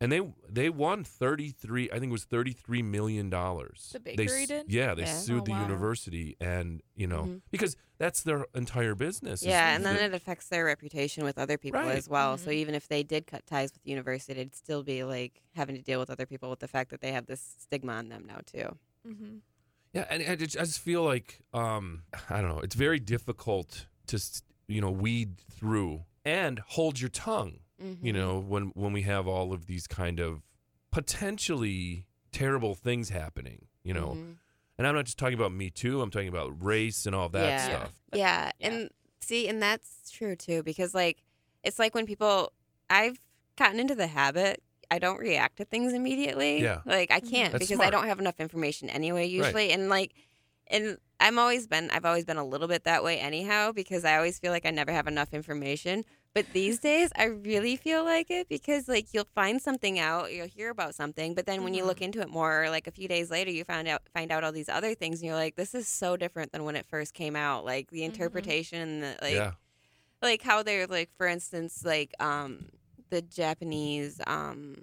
[0.00, 1.90] and they they won thirty three.
[1.90, 3.90] I think it was thirty three million dollars.
[3.92, 4.66] The bakery s- did?
[4.72, 5.12] Yeah, they Yeah.
[5.18, 5.62] sued Oh, the wow.
[5.62, 7.40] university, and you know Mhm.
[7.50, 9.42] because that's their entire business.
[9.42, 11.96] yeah, and the- then it affects their reputation with other people Right.
[11.96, 12.38] as well.
[12.38, 12.54] So Mhm.
[12.54, 15.82] even if they did cut ties with the university, it'd still be like having to
[15.82, 18.40] deal with other people with the fact that they have this stigma on them now
[18.46, 18.78] too.
[19.06, 19.38] Mm-hmm.
[19.94, 22.60] yeah, and I just, I just feel like um I don't know.
[22.60, 24.20] It's very difficult to
[24.68, 27.60] you know weed through and hold your tongue.
[27.82, 28.04] Mm-hmm.
[28.06, 30.42] you know when when we have all of these kind of
[30.90, 34.36] potentially terrible things happening you know Mhm.
[34.76, 37.46] and i'm not just talking about me too i'm talking about race and all that
[37.48, 37.64] Yeah.
[37.68, 38.68] stuff Yeah, Yeah.
[38.68, 41.22] and see, and that's true too because like
[41.62, 42.52] it's like when people
[42.90, 43.18] I've
[43.56, 44.62] gotten into the habit.
[44.90, 46.62] I don't react to things immediately.
[46.62, 46.80] Yeah.
[46.86, 50.14] Like I can't That's because I don't have enough information anyway usually and like
[50.68, 54.16] and I'm always been I've always been a little bit that way anyhow because I
[54.16, 56.06] always feel like I never have enough information.
[56.38, 60.46] But these days I really feel like it because like you'll find something out, you'll
[60.46, 63.28] hear about something, but then when you look into it more like a few days
[63.28, 65.88] later you find out find out all these other things and you're like this is
[65.88, 67.64] so different than when it first came out.
[67.64, 69.52] Like the interpretation and the, like yeah
[70.22, 72.66] like how they're like for instance like um
[73.10, 74.76] the Japanese um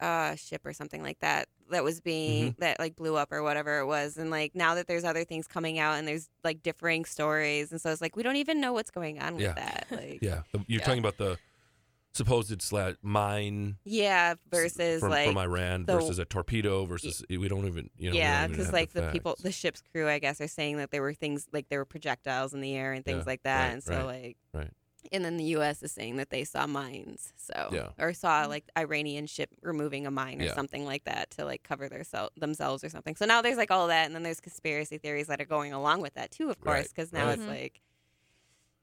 [0.00, 2.60] uh ship or something like that that was being Mm-hmm.
[2.60, 5.46] that like blew up or whatever it was and like now that there's other things
[5.46, 8.72] coming out and there's like differing stories and so it's like we don't even know
[8.72, 10.84] what's going on with that like yeah you're Yeah.
[10.84, 11.38] talking about the
[12.14, 17.46] supposed slash mine yeah versus from, like from iran the- versus a torpedo versus we
[17.48, 20.48] don't even you know yeah because like the, people the ship's crew i guess are
[20.48, 23.30] saying that there were things like there were projectiles in the air and things Yeah,
[23.30, 24.70] like that right, and so right, like right.
[25.12, 27.88] And then the us is saying that they saw mines so Yeah.
[27.98, 30.54] or saw like iranian ship removing a mine or Yeah.
[30.54, 33.70] something like that to like cover their sel- themselves or something so now there's like
[33.70, 36.60] all that and then there's conspiracy theories that are going along with that too of
[36.60, 37.34] course because now right.
[37.38, 37.48] it's Mhm.
[37.48, 37.80] like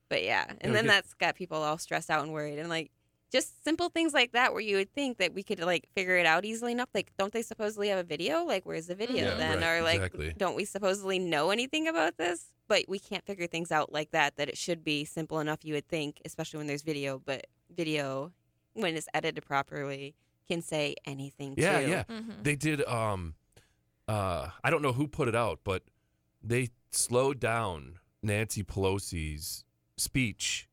[0.09, 2.69] but yeah and we then get- that's got people all stressed out and worried and
[2.69, 2.91] like
[3.35, 6.25] just simple things like that where you would think that we could like figure it
[6.25, 9.35] out easily enough like don't they supposedly have a video like where's the video Yeah,
[9.35, 10.33] then right, or like exactly.
[10.37, 14.37] don't we supposedly know anything about this but we can't figure things out like that
[14.37, 17.45] that it should be simple enough you would think especially when there's video but
[17.75, 18.31] video
[18.73, 20.15] when it's edited properly
[20.47, 21.87] can say anything yeah too.
[21.89, 22.31] yeah Mm-hmm.
[22.43, 23.35] they did um
[24.07, 25.83] uh i don't know who put it out but
[26.43, 29.65] they slowed down nancy pelosi's
[29.97, 30.67] speech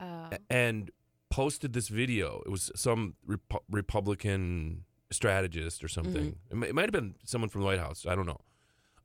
[0.00, 0.28] Oh.
[0.50, 0.90] and
[1.34, 2.42] posted this video.
[2.46, 6.36] It was some Repu- Republican strategist or something.
[6.50, 8.06] It, mi- it might have been someone from the White House.
[8.08, 8.40] I don't know.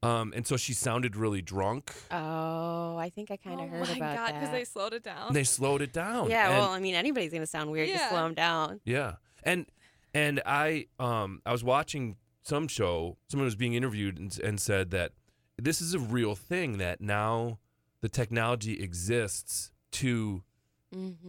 [0.03, 1.91] Um, and so she sounded really drunk.
[2.11, 5.03] oh i think i kind of oh heard my about god, that they slowed it
[5.03, 5.33] down.
[5.33, 6.29] They slowed it down.
[6.29, 8.09] yeah And- well i mean anybody's gonna sound weird just Yeah.
[8.09, 9.15] slow them down yeah.
[9.43, 9.65] And
[10.13, 13.17] and I um I was watching some show.
[13.27, 15.11] Someone was being interviewed and, and said that
[15.57, 16.77] this is a real thing.
[16.77, 17.59] That now
[18.01, 20.43] the technology exists to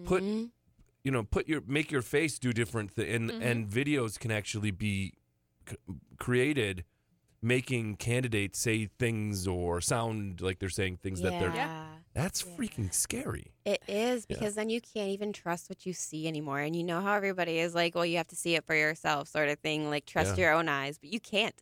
[0.04, 0.50] Put- Mhm.
[1.04, 3.42] You know put your make your face do different things and Mhm.
[3.42, 5.14] and videos can actually be
[5.68, 5.76] c-
[6.18, 6.84] created
[7.42, 11.86] making candidates say things or sound like they're saying things that they're Yeah.
[12.12, 12.56] that's Yeah.
[12.56, 14.36] freaking scary It is Yeah.
[14.36, 16.58] because then you can't even trust what you see anymore.
[16.60, 19.28] And you know how everybody is like, well, you have to see it for yourself,
[19.28, 19.88] sort of thing.
[19.90, 20.44] Like, trust Yeah.
[20.46, 21.54] your own eyes, but you can't.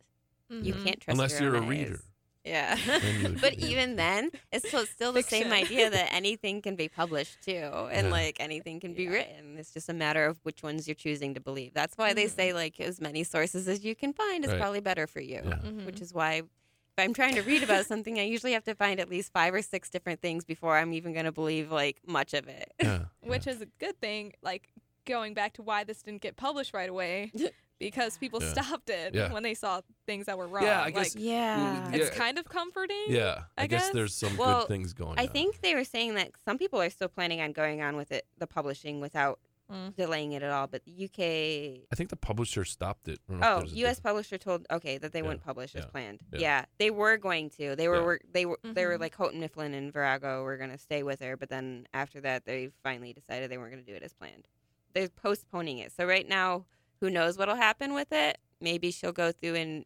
[0.49, 0.83] You Mhm.
[0.83, 1.69] can't trust unless your you're own a eyes.
[1.69, 2.01] reader
[2.49, 2.75] Yeah.
[3.41, 3.67] But yeah.
[3.71, 7.69] even then, it's still, still the same idea that anything can be published too.
[7.97, 8.11] And Yeah.
[8.19, 9.11] like anything can be Yeah.
[9.11, 9.57] written.
[9.59, 11.73] It's just a matter of which ones you're choosing to believe.
[11.73, 12.35] That's why they Mhm.
[12.35, 14.59] say, like, as many sources as you can find is Right.
[14.59, 15.59] probably better for you Yeah.
[15.63, 15.85] Mhm.
[15.85, 18.99] which is why if I'm trying to read about something, I usually have to find
[18.99, 22.33] at least five or six different things before I'm even going to believe like much
[22.33, 22.73] of it.
[22.81, 24.33] yeah, which is a good thing.
[24.41, 24.63] Like
[25.05, 27.31] going back to why this didn't get published right away,
[27.79, 28.51] because people Yeah.
[28.53, 29.31] stopped it Yeah.
[29.33, 30.63] when they saw things that were wrong.
[30.63, 31.89] Yeah, I Like, guess- yeah.
[31.91, 31.95] Yeah.
[31.95, 33.05] it's kind of comforting.
[33.07, 33.93] yeah i, I guess, guess.
[33.93, 36.57] there's some Well, good things going I on I think they were saying that some
[36.57, 39.39] people are still planning on going on with it, the publishing without
[39.71, 39.95] Mm.
[39.95, 40.65] delaying it at all.
[40.65, 43.19] But the UK I think the publisher stopped it.
[43.29, 43.71] I don't know if Oh, U.S.
[43.71, 43.99] difference.
[43.99, 46.21] publisher told okay that they Yeah, wouldn't publish as planned.
[46.33, 46.39] yeah.
[46.39, 46.65] Yeah.
[46.79, 47.75] they were going to.
[47.75, 48.29] They were Yeah.
[48.33, 51.37] they were they were like Houghton Mifflin and Virago were going to stay with her,
[51.37, 54.47] but then after that they finally decided they weren't going to do it as planned.
[54.93, 55.91] They're postponing it.
[55.91, 56.65] So right now,
[56.99, 58.37] who knows what'll happen with it?
[58.61, 59.85] Maybe she'll go through and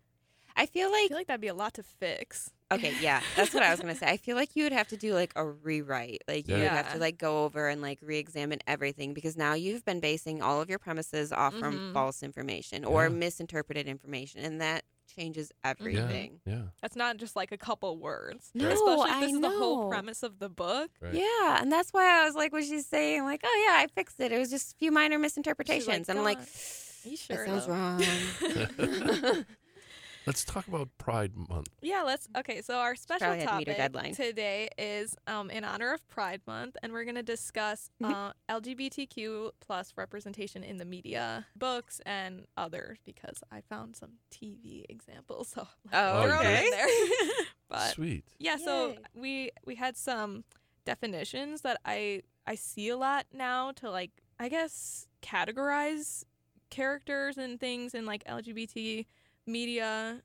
[0.56, 2.52] I feel I like feel like that'd be a lot to fix.
[2.71, 4.08] okay, yeah, that's what I was gonna say.
[4.08, 6.21] I feel like you would have to do like a rewrite.
[6.28, 9.84] Like you would have to like go over and like re-examine everything because now you've
[9.84, 11.93] been basing all of your premises off from Mhm.
[11.93, 13.10] false information or Yeah.
[13.10, 16.39] misinterpreted information, and that changes everything.
[16.45, 16.62] Yeah.
[16.82, 18.49] That's not just like a couple words.
[18.54, 20.89] No, Especially if I this is the whole premise of the book.
[21.02, 21.13] Right.
[21.15, 24.19] Yeah, and that's why I was like, when she's saying like, "Oh yeah, I fixed
[24.19, 24.32] it.
[24.32, 26.39] It was just a few minor misinterpretations," and I'm like,
[27.04, 27.46] "God, you sure?
[27.46, 29.46] "That sounds wrong."
[30.26, 31.68] Let's talk about Pride Month.
[31.82, 32.30] Yeah, let's.
[32.38, 34.13] Okay, so our special probably had to meet her topic deadline.
[34.16, 38.30] today is um, in honor of Pride Month, and we're going to discuss Mhm.
[38.30, 43.00] uh, LGBTQ plus representation in the media, books, and others.
[43.04, 46.70] Because I found some TV examples, so Oh, okay.
[46.72, 46.88] there.
[47.68, 48.24] but Sweet.
[48.39, 48.98] yeah, so Yay.
[49.13, 50.46] we we had some
[50.86, 56.24] definitions that I I see a lot now to like I guess categorize
[56.74, 59.06] characters and things in like LGBT
[59.46, 60.22] media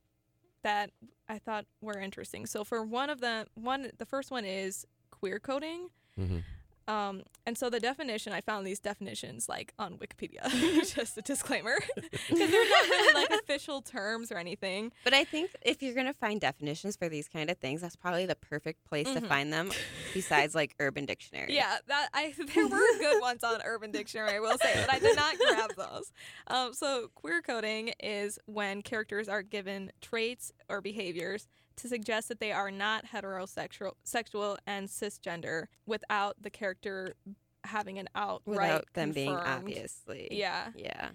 [0.62, 0.90] that
[1.28, 2.46] I thought were interesting.
[2.46, 5.88] So for one of them, one the first one is queer coding.
[6.16, 6.38] hmm
[6.88, 10.42] Um, and so the definition, I found these definitions like on Wikipedia,
[10.94, 14.90] just a disclaimer, because they're not really like official terms or anything.
[15.04, 18.24] But I think if you're gonna find definitions for these kind of things, that's probably
[18.26, 19.28] the perfect place to Mhm.
[19.28, 19.70] find them.
[20.14, 21.54] Besides, like Urban Dictionary.
[21.54, 24.98] Yeah, that I there were good ones on Urban Dictionary, I will say, but I
[24.98, 26.12] did not grab those.
[26.46, 31.46] Um, so queer coding is when characters are given traits or behaviors
[31.78, 37.14] to suggest that they are not heterosexual, sexual, and cisgender without the character
[37.64, 40.28] having an outright without them being confirmed- obviously.
[40.30, 41.10] Yeah, Yeah.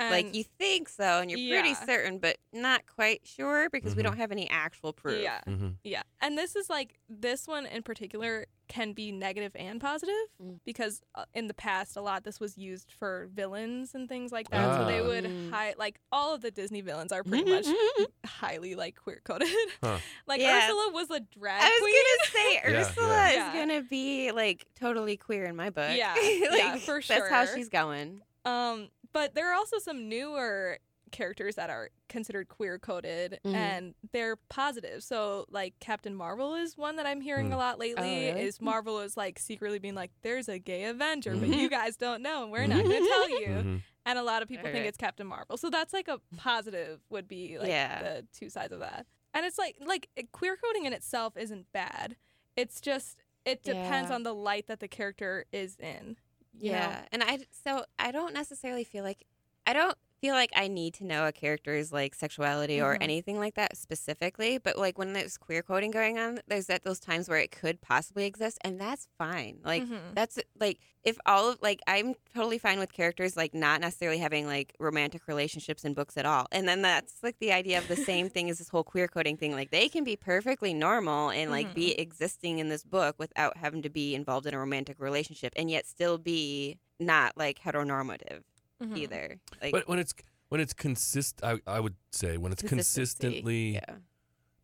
[0.00, 4.02] And like you think so, and you're pretty certain, but not quite sure because we
[4.02, 4.06] Mhm.
[4.06, 5.22] don't have any actual proof.
[5.22, 9.80] Yeah, hmm yeah, and this is like this one in particular can be negative and
[9.80, 10.60] positive Mm.
[10.64, 14.48] because uh, in the past a lot this was used for villains and things like
[14.50, 14.76] that.
[14.76, 15.06] So they Ah.
[15.06, 15.50] would Mm.
[15.50, 17.66] hide like all of the Disney villains are pretty much
[18.24, 19.48] highly like queer coded.
[19.82, 19.98] Huh.
[20.28, 20.58] like Yeah.
[20.66, 21.94] Ursula was a drag I was queen.
[21.96, 23.28] gonna say Ursula yeah.
[23.30, 23.54] is Yeah.
[23.54, 25.96] gonna be like totally queer in my book.
[25.96, 27.16] Yeah, Like, yeah, for sure.
[27.18, 28.22] That's how she's going.
[28.44, 30.78] Um, but there are also some newer
[31.12, 33.52] characters that are considered queer coded Mhm.
[33.54, 35.02] and they're positive.
[35.02, 37.54] So like Captain Marvel is one that I'm hearing Hmm.
[37.54, 38.28] a lot lately.
[38.28, 38.42] Oh, really?
[38.46, 41.58] Is Marvel is like secretly being like, there's a gay Avenger, but Mhm.
[41.58, 43.46] you guys don't know, and we're not gonna tell you.
[43.60, 44.88] hmm And a lot of people think Alright.
[44.88, 45.56] it's Captain Marvel.
[45.56, 48.02] So that's like a positive would be like Yeah.
[48.02, 49.06] the two sides of that.
[49.34, 52.16] And it's like like queer coding in itself isn't bad.
[52.56, 54.14] It's just it depends Yeah.
[54.14, 56.18] on the light that the character is in.
[56.58, 56.78] You know?
[56.78, 59.24] Yeah, and I so I don't necessarily feel like
[59.66, 63.02] I don't feel like I need to know a character's like sexuality or Mhm.
[63.02, 64.58] anything like that specifically.
[64.58, 67.80] But like when there's queer coding going on, there's at those times where it could
[67.80, 69.60] possibly exist, and that's fine.
[69.64, 70.14] Like Mhm.
[70.14, 74.46] that's like if all of like I'm totally fine with characters like not necessarily having
[74.46, 76.46] like romantic relationships in books at all.
[76.52, 79.36] And then that's like the idea of the same thing as this whole queer coding
[79.38, 79.52] thing.
[79.52, 83.82] Like they can be perfectly normal and like be existing in this book without having
[83.82, 88.42] to be involved in a romantic relationship and yet still be not like heteronormative
[88.82, 88.96] Mhm.
[88.98, 89.40] either.
[89.62, 90.14] Like But when it's
[90.48, 93.96] when it's consist, I, I would say when it's consistently Yeah.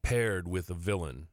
[0.03, 1.29] paired with a villain.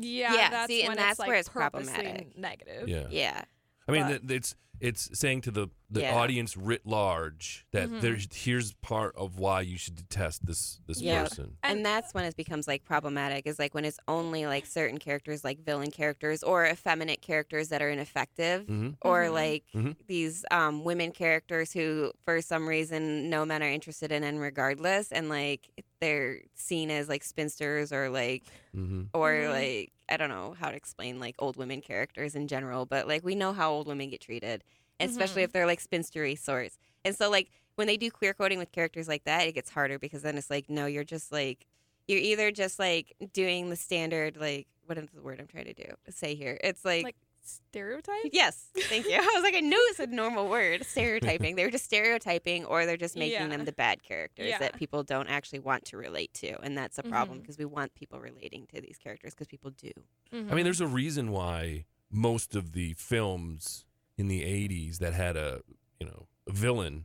[0.00, 2.36] Yeah, Yeah, that's see, and when that's it's like where it's problematic.
[2.36, 2.88] negative.
[2.88, 3.06] Yeah.
[3.10, 3.44] Yeah.
[3.88, 6.14] I mean, But- it's it's saying to the the Yeah.
[6.14, 8.00] audience writ large that Mhm.
[8.00, 11.24] there's here's part of why you should detest this this Yeah.
[11.24, 11.56] person.
[11.64, 14.98] And, And- that's when it becomes like problematic is like when it's only like certain
[14.98, 19.32] characters like villain characters or effeminate characters that are ineffective hmm or Mhm.
[19.32, 19.96] like Mhm.
[20.06, 25.10] these um, women characters who for some reason no men are interested in and regardless
[25.10, 29.50] and like they're seen as like spinsters or like hmm or Mhm.
[29.50, 33.24] like I don't know how to explain like old women characters in general, but like
[33.24, 34.64] we know how old women get treated,
[35.00, 35.46] and especially Mhm.
[35.46, 36.78] if they're like spinstery sorts.
[37.04, 39.98] And so like when they do queer coding with characters like that, it gets harder
[39.98, 41.66] because then it's like no, you're just like
[42.08, 45.74] you're either just like doing the standard like what is the word I'm trying to
[45.74, 46.58] do say here?
[46.64, 47.16] It's like, Like
[47.48, 48.30] stereotype.
[48.32, 49.14] yes, thank you.
[49.20, 51.56] I was like I knew it's a normal word, stereotyping.
[51.56, 53.46] they're just stereotyping or they're just making Yeah.
[53.48, 54.58] them the bad characters Yeah.
[54.58, 57.94] that people don't actually want to relate to, and that's a problem because we want
[57.94, 59.90] people relating to these characters because people do.
[60.32, 60.50] Mm-hmm.
[60.50, 63.84] I mean, there's a reason why most of the films
[64.16, 65.62] in the '80s that had a
[66.00, 67.04] you know a villain,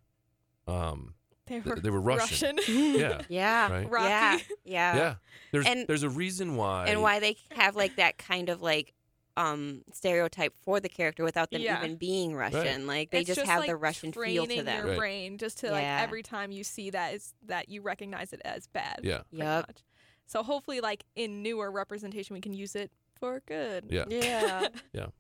[0.67, 1.13] um,
[1.45, 2.57] they th- were, they were Russian.
[2.67, 3.21] Yeah.
[3.29, 3.69] Yeah.
[3.71, 3.89] Right.
[3.89, 4.07] Rocky.
[4.09, 4.37] Yeah.
[4.63, 4.95] Yeah.
[4.95, 5.15] Yeah.
[5.51, 6.87] There's And- there's a reason why.
[6.87, 8.93] And why they have like that kind of like
[9.35, 11.79] um stereotype for the character without them Yeah.
[11.83, 12.85] even being Russian.
[12.85, 14.77] Like they It's just, just, have like, the Russian feel to training them.
[14.77, 14.97] your Right.
[14.97, 18.67] brain just to like every time you see that is that you recognize it as
[18.67, 18.99] bad.
[19.03, 19.21] Yeah.
[19.29, 19.67] pretty Yep.
[19.67, 19.77] much.
[20.25, 23.85] So hopefully, like in newer representation, we can use it for good.
[23.89, 24.05] Yeah.
[24.07, 24.67] Yeah.
[24.93, 25.07] Yeah.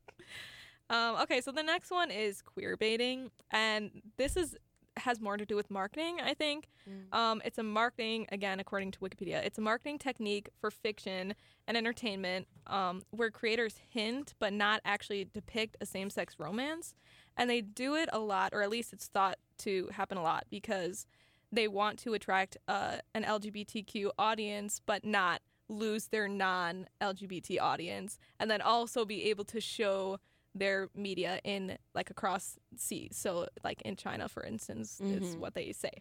[0.89, 4.55] Um, okay, so the next one is queer baiting, and this is
[4.97, 6.19] has more to do with marketing.
[6.23, 7.13] I think Mm.
[7.17, 11.33] um, it's a marketing again, according to Wikipedia, it's a marketing technique for fiction
[11.67, 16.93] and entertainment um, where creators hint but not actually depict a same-sex romance,
[17.37, 20.45] and they do it a lot, or at least it's thought to happen a lot
[20.49, 21.05] because
[21.51, 28.51] they want to attract uh, an LGBTQ audience, but not lose their non-LGBT audience, and
[28.51, 30.17] then also be able to show
[30.55, 33.15] their media in like across seas.
[33.17, 35.39] So like in China, for instance, is Mhm.
[35.39, 35.91] what they say.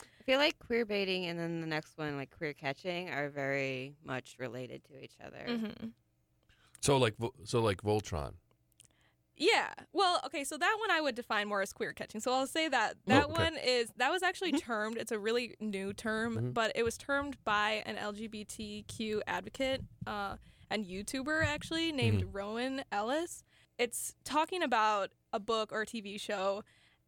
[0.00, 3.96] I feel like queer baiting and then the next one, like queer catching, are very
[4.04, 5.58] much related to each other.
[5.58, 5.88] hmm
[6.80, 8.34] So like so like Voltron.
[9.36, 9.72] Yeah.
[9.92, 12.20] Well, okay, so that one I would define more as queer catching.
[12.20, 13.32] So I'll say that Oh, that okay.
[13.32, 14.96] one is that was actually termed.
[14.98, 16.54] It's a really new term, Mhm.
[16.54, 20.36] but it was termed by an LGBTQ advocate uh,
[20.70, 23.42] and YouTuber actually named Rowan Ellis.
[23.82, 26.62] It's talking about a book or a TV show,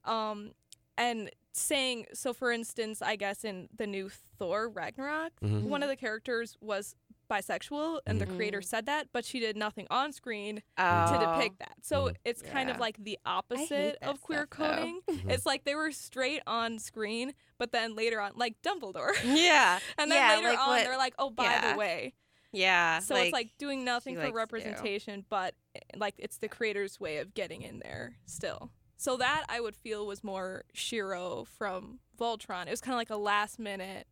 [0.04, 0.52] um,
[0.98, 2.32] and saying so.
[2.32, 4.08] For instance, I guess in the new
[4.38, 5.62] Thor Ragnarok, Mhm.
[5.64, 6.96] one of the characters was
[7.30, 11.20] bisexual, and the creator said that, but she did nothing on screen to Oh.
[11.36, 11.76] depict that.
[11.82, 12.16] So Mhm.
[12.24, 14.66] it's kind of like the opposite of queer stuff, though.
[14.76, 15.00] coding.
[15.08, 15.30] Mhm.
[15.30, 19.14] It's like they were straight on screen, but then later on, like Dumbledore.
[19.24, 19.78] Yeah.
[19.98, 21.72] and then yeah, later like on, what- they're like, oh, by yeah.
[21.72, 22.14] the way.
[22.54, 23.00] Yeah.
[23.00, 26.98] So it's like doing nothing for likes to representation, but eh, like it's the creator's
[27.00, 28.70] way of getting in there still.
[28.96, 32.66] So that I would feel was more Shiro from Voltron.
[32.66, 34.06] It was kind of like a last minute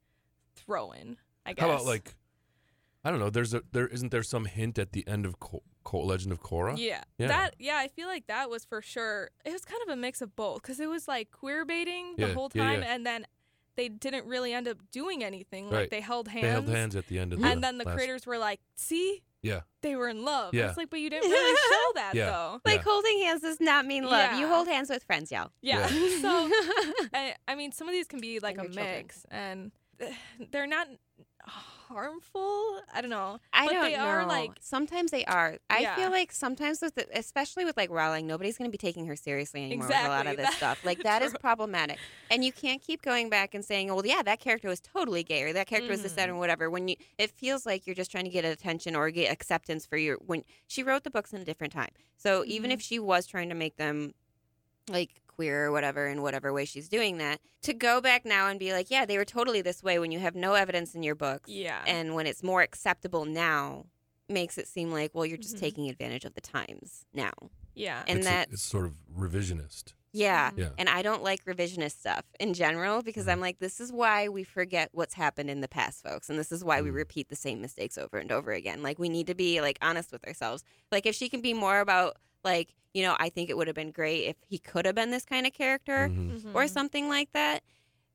[0.56, 1.64] throw in, I guess.
[1.64, 2.14] How about like
[3.04, 5.62] I don't know, there's a there isn't there some hint at the end of Co-
[5.84, 6.76] Co- Legend of Korra?
[6.78, 7.02] Yeah.
[7.18, 7.28] Yeah.
[7.28, 9.30] That yeah, I feel like that was for sure.
[9.44, 12.28] It was kind of a mix of both because it was like queer baiting the
[12.28, 12.94] Yeah, whole yeah, time, yeah.
[12.94, 13.26] and then
[13.76, 15.70] they didn't really end up doing anything.
[15.70, 17.84] Like they held hands, They held hands at the end of the and then the
[17.84, 19.60] last- creators were like, "See, Yeah.
[19.80, 20.68] they were in love." Yeah.
[20.68, 22.26] It's like, but you didn't really show that Yeah.
[22.30, 22.60] though.
[22.64, 22.82] Like Yeah.
[22.84, 24.38] holding hands does not mean love.
[24.38, 25.50] You hold hands with friends, y'all.
[25.62, 25.86] Yeah.
[26.20, 26.50] so
[27.14, 28.96] I, I mean, some of these can be like And a your children.
[28.96, 29.72] mix, and
[30.50, 30.88] they're not
[31.46, 32.80] harmful.
[32.92, 33.38] I don't know.
[33.52, 34.02] I but don't they know.
[34.04, 35.58] are like sometimes they are.
[35.68, 35.96] I Yeah.
[35.96, 39.16] feel like sometimes with, the, especially with like Rowling, nobody's going to be taking her
[39.16, 40.78] seriously anymore with a lot of this That- stuff.
[40.84, 41.98] Like that is problematic,
[42.30, 45.42] and you can't keep going back and saying, "Well, yeah, that character was totally gay,"
[45.42, 46.32] or "That character was this, that, Mhm.
[46.32, 49.30] and whatever." When you, it feels like you're just trying to get attention or get
[49.32, 50.16] acceptance for your.
[50.16, 52.74] When she wrote the books in a different time, so even Mhm.
[52.74, 54.14] if she was trying to make them
[54.88, 58.60] like queer or whatever in whatever way she's doing that to go back now and
[58.60, 61.16] be like yeah they were totally this way when you have no evidence in your
[61.16, 63.86] books yeah, and when it's more acceptable now
[64.28, 65.60] makes it seem like well you're just Mhm.
[65.60, 67.32] taking advantage of the times now
[67.74, 69.94] yeah, and it's, that it's sort of revisionist.
[70.12, 70.58] yeah Mhm.
[70.58, 70.68] Yeah.
[70.78, 74.44] and i don't like revisionist stuff in general because i'm like this is why we
[74.44, 76.94] forget what's happened in the past folks and this is why we Mm.
[76.94, 80.12] repeat the same mistakes over and over again like we need to be like honest
[80.12, 83.56] with ourselves like if she can be more about like you know i think it
[83.56, 86.54] would have been great if he could have been this kind of character Mhm.
[86.54, 86.70] or Mhm.
[86.70, 87.62] something like that.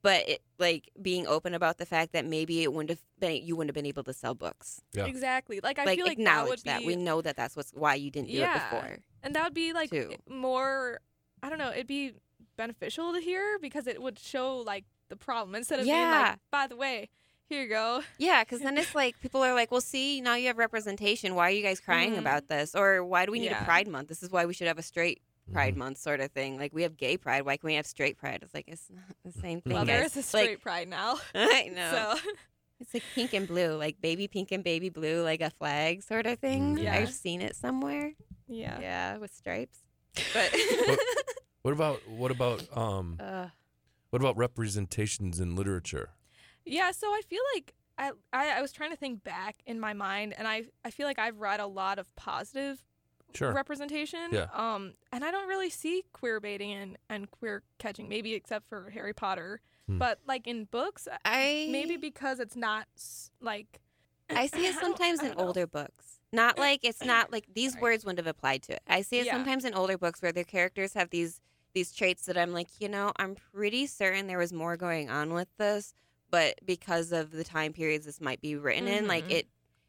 [0.03, 3.55] But it, like being open about the fact that maybe it wouldn't have been you
[3.55, 4.79] wouldn't have been able to sell books.
[4.93, 5.05] Yeah.
[5.07, 5.59] exactly.
[5.61, 7.71] Like I like feel like that acknowledge would that, be we know that that's what's
[7.71, 8.55] why you didn't do Yeah.
[8.55, 8.99] it before.
[9.23, 10.13] and that would be like too.
[10.29, 11.01] more
[11.43, 12.13] i don't know it'd be
[12.55, 16.67] beneficial to hear because it would show like the problem instead of being like by
[16.67, 17.09] the way
[17.49, 20.47] here you go Yeah, because then it's like people are like, well, see, now you
[20.47, 21.35] have representation.
[21.35, 22.19] Why are you guys crying Mhm.
[22.19, 22.75] about this?
[22.75, 23.61] Or why do we need Yeah.
[23.61, 24.09] a Pride Month?
[24.09, 25.21] This is why we should have a straight
[25.53, 25.77] Pride Mhm.
[25.77, 26.57] Month sort of thing.
[26.57, 27.43] Like we have gay Pride.
[27.43, 28.39] Why can't we have straight Pride?
[28.43, 29.73] It's like it's not the same thing.
[29.73, 29.93] well Okay.
[29.93, 30.11] there guys.
[30.17, 32.15] is a straight Like, pride now I know.
[32.23, 32.31] so
[32.79, 36.25] It's like pink and blue, like baby pink and baby blue, like a flag sort
[36.27, 36.75] of thing.
[36.75, 36.83] Mhm.
[36.83, 36.95] Yeah.
[36.95, 38.11] I've seen it somewhere.
[38.47, 39.79] yeah Yeah, with stripes.
[40.33, 40.53] But
[41.63, 43.49] What about what about um Ugh.
[44.09, 46.09] what about representations in literature?
[46.67, 49.93] Yeah, so I feel like I, I I was trying to think back in my
[49.93, 52.83] mind, and I I feel like I've read a lot of positive
[53.33, 53.51] Sure.
[53.53, 54.29] representation.
[54.31, 54.47] Yeah.
[54.53, 58.89] Um, and I don't really see queer baiting and and queer catching, maybe except for
[58.91, 59.59] Harry Potter.
[59.87, 59.97] Hmm.
[59.99, 62.87] But like in books, I maybe because it's not
[63.41, 63.79] like
[64.29, 65.45] I see it sometimes in don't know.
[65.45, 66.19] older books.
[66.31, 67.81] Not like it's not like these Right.
[67.83, 68.81] words wouldn't have applied to it.
[68.87, 69.33] I see it Yeah.
[69.33, 71.41] sometimes in older books where their characters have these
[71.73, 75.33] these traits that I'm like, you know, I'm pretty certain there was more going on
[75.33, 75.93] with this,
[76.29, 79.31] but because of the time periods this might be written in, like Mhm.
[79.31, 79.47] it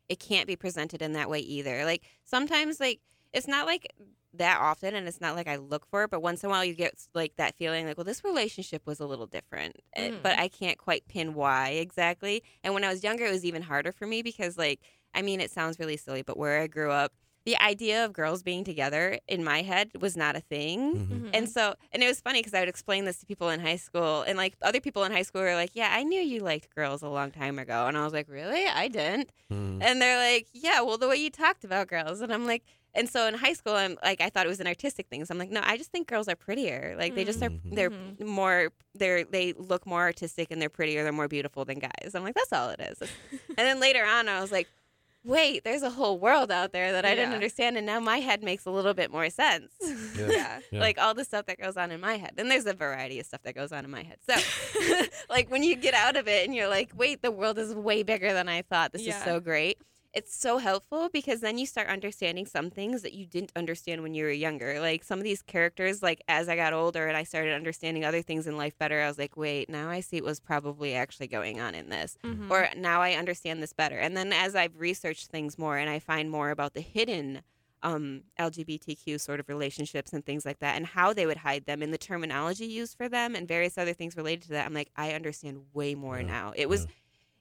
[0.08, 1.84] it can't be presented in that way either.
[1.84, 3.00] Like sometimes like
[3.32, 3.92] it's not like
[4.34, 6.64] that often and it's not like I look for it, but once in a while
[6.64, 10.22] you get like that feeling like, well, this relationship was a little different, eh, Mhm.
[10.22, 12.42] but I can't quite pin why exactly.
[12.62, 14.80] And when I was younger, it was even harder for me because, like,
[15.14, 17.12] I mean, it sounds really silly, but where I grew up,
[17.48, 20.78] the idea of girls being together in my head was not a thing.
[20.96, 21.30] Mhm.
[21.36, 23.76] And so, and it was funny because I would explain this to people in high
[23.88, 26.66] school, and like other people in high school were like, "Yeah, I knew you liked
[26.74, 28.64] girls a long time ago," and I was like, "Really?
[28.66, 29.78] I didn't." Mhm.
[29.86, 32.62] And they're like, "Yeah, well, the way you talked about girls," and I'm like,
[32.94, 35.24] and so in high school, I'm like, I thought it was an artistic thing.
[35.24, 36.96] So I'm like, no, I just think girls are prettier.
[36.98, 37.74] Like they just are, Mhm.
[37.76, 38.20] they're Mhm.
[38.26, 41.02] more, they're they look more artistic and they're prettier.
[41.04, 42.10] They're more beautiful than guys.
[42.14, 42.98] I'm like, that's all it is.
[43.58, 44.68] and then later on, I was like.
[45.24, 47.34] Wait, there's a whole world out there that I didn't Yeah.
[47.36, 49.72] understand, and now my head makes a little bit more sense.
[50.16, 50.28] Yeah.
[50.30, 50.60] yeah.
[50.72, 50.80] Yeah.
[50.80, 52.32] Like all the stuff that goes on in my head.
[52.38, 54.16] And there's a variety of stuff that goes on in my head.
[54.28, 54.36] So,
[55.30, 58.02] like when you get out of it and you're like, wait, the world is way
[58.02, 58.92] bigger than I thought.
[58.92, 59.78] This is so great.
[60.14, 64.14] It's so helpful because then you start understanding some things that you didn't understand when
[64.14, 64.80] you were younger.
[64.80, 68.22] Like some of these characters, like as I got older and I started understanding other
[68.22, 71.28] things in life better, I was like, wait, now I see what was probably actually
[71.28, 72.48] going on in this Mhm.
[72.50, 73.98] or now I understand this better.
[73.98, 77.42] And then as I've researched things more and I find more about the hidden
[77.82, 81.80] um, LGBTQ sort of relationships and things like that, and how they would hide them,
[81.80, 84.90] and the terminology used for them, and various other things related to that, I'm like,
[84.96, 86.52] I understand way more Yeah, now.
[86.56, 86.86] It was,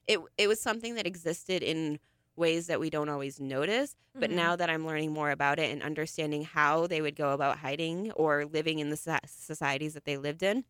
[0.08, 2.00] it it was something that existed in
[2.38, 4.36] ways that we don't always notice, but Mhm.
[4.36, 8.12] now that I'm learning more about it and understanding how they would go about hiding
[8.14, 10.64] or living in the societies that they lived in.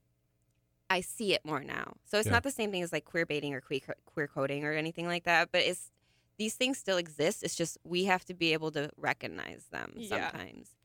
[0.89, 1.97] I see it more now.
[2.05, 2.31] So it's Yeah.
[2.33, 5.25] not the same thing as like queer baiting or queer, queer coding or anything like
[5.25, 5.91] that, but it's
[6.37, 7.43] these things still exist.
[7.43, 10.31] It's just we have to be able to recognize them Yeah.
[10.31, 10.75] sometimes.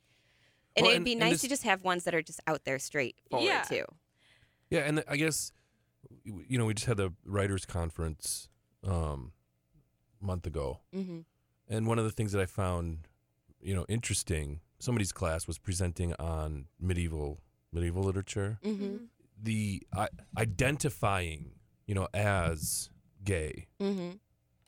[0.75, 2.23] And Well, it would and- be and nice this- to just have ones that are
[2.23, 3.63] just out there straightforward Yeah.
[3.63, 3.85] too.
[4.71, 5.53] Yeah, and I guess
[6.25, 8.49] you know we just had the writers conference
[8.83, 9.33] um,
[10.23, 11.21] month ago, Mm-hmm.
[11.69, 13.09] and one of the things that I found
[13.61, 17.41] you know interesting, somebody's class was presenting on medieval
[17.73, 18.97] medieval literature, Mm-hmm.
[19.43, 20.09] the I
[20.39, 21.53] identifying
[21.87, 22.91] you know as
[23.25, 24.13] gay Mm-hmm.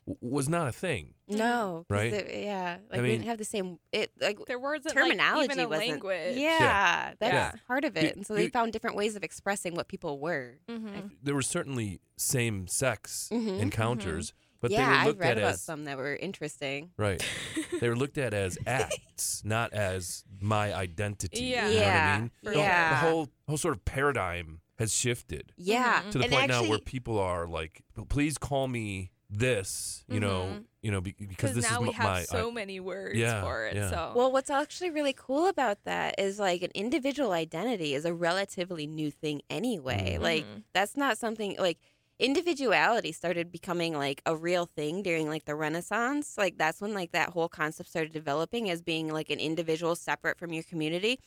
[0.07, 1.13] w- was not a thing.
[1.27, 2.11] No, Right?
[2.11, 3.79] they- yeah, like I we mean- didn't have the same.
[3.91, 5.89] It like There wasn't terminology like, even a wasn't.
[5.89, 6.37] language.
[6.37, 7.51] Yeah, that's Yeah.
[7.67, 8.15] part of You- it.
[8.15, 10.59] And so they you- found different ways of expressing what people were.
[10.69, 11.11] Mhm.
[11.23, 13.59] There were certainly same sex Mhm.
[13.59, 16.91] encounters, but yeah, they were I've looked read at about as some that were interesting.
[16.97, 17.23] right.
[17.79, 21.43] they were looked at as acts, not as my identity.
[21.45, 21.67] Yeah.
[21.67, 22.31] You know what I Yeah, mean?
[22.43, 22.89] The- yeah.
[22.89, 26.79] The whole whole sort of paradigm has shifted Yeah, to the and point now where
[26.79, 30.63] people are like, please call me this, you know, Mhm.
[30.83, 33.17] you know, because Because this now is we m- have my so I- many words
[33.17, 33.75] Yeah, for it.
[33.75, 33.89] yeah.
[33.89, 38.13] So Well, what's actually really cool about that is like an individual identity is a
[38.13, 40.17] relatively new thing anyway.
[40.19, 40.21] Mhm.
[40.21, 40.63] Like Mhm.
[40.73, 41.79] that's not something like
[42.19, 46.37] individuality started becoming like a real thing during like the Renaissance.
[46.37, 50.37] Like that's when like that whole concept started developing as being like an individual separate
[50.37, 51.19] from your community.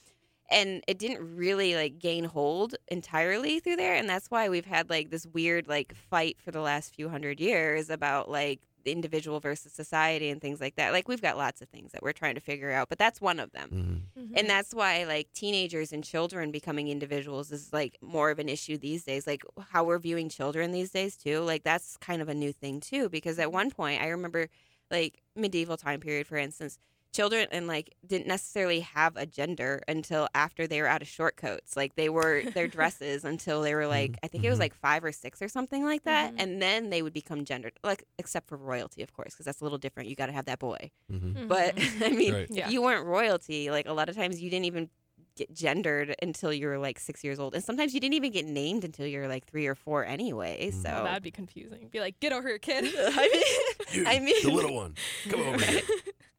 [0.50, 3.94] And it didn't really like gain hold entirely through there.
[3.94, 7.38] And that's why we've had like this weird like fight for the last few hundred
[7.38, 10.92] years about like the individual versus society and things like that.
[10.92, 13.40] Like we've got lots of things that we're trying to figure out, but that's one
[13.40, 13.70] of them.
[14.16, 14.22] Mhm.
[14.24, 14.32] Mhm.
[14.38, 18.78] And that's why like teenagers and children becoming individuals is like more of an issue
[18.78, 19.26] these days.
[19.26, 21.40] Like how we're viewing children these days too.
[21.40, 24.48] Like that's kind of a new thing too because at one point I remember
[24.90, 26.78] like medieval time period for instance,
[27.12, 31.36] children and like didn't necessarily have a gender until after they were out of short
[31.36, 31.76] coats.
[31.76, 34.62] Like they were their dresses until they were like I think it was Mhm.
[34.62, 36.42] like 5 or 6 or something like that Mhm.
[36.42, 37.72] and then they would become gendered.
[37.82, 40.08] Like except for royalty of course because that's a little different.
[40.08, 40.90] You got to have that boy.
[41.10, 41.48] Mhm.
[41.48, 41.74] But.
[42.04, 42.46] I mean, Right.
[42.50, 42.66] Yeah.
[42.66, 44.90] if you weren't royalty, like a lot of times you didn't even
[45.36, 48.44] get gendered until you were like six years old, and sometimes you didn't even get
[48.44, 50.68] named until you were like three or four anyway.
[50.72, 50.82] Mhm.
[50.82, 51.88] So Well, that'd be confusing.
[51.92, 52.84] Be like, get over here, kid.
[52.98, 53.42] I mean,
[53.92, 54.94] You, I mean, the little one,
[55.28, 55.80] come over here.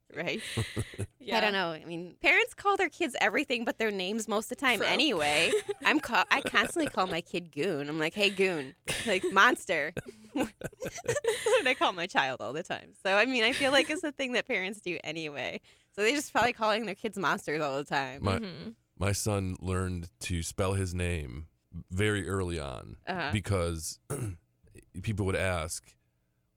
[0.15, 0.41] right?
[1.19, 1.37] yeah.
[1.37, 1.69] I don't know.
[1.71, 4.87] I mean, parents call their kids everything but their names most of the time True.
[4.87, 5.51] anyway.
[5.85, 7.87] I'm call- I constantly call my kid Goon.
[7.89, 8.73] I'm like, hey Goon,
[9.05, 9.93] like monster.
[10.35, 12.93] That's what I call my child all the time.
[13.03, 15.61] So I mean, I feel like it's a thing that parents do anyway.
[15.95, 18.23] So they just probably calling their kids monsters all the time.
[18.23, 18.75] My Mhm.
[18.97, 21.47] my son learned to spell his name
[21.91, 23.29] very early on Uh-huh.
[23.31, 23.99] because
[25.01, 25.93] people would ask,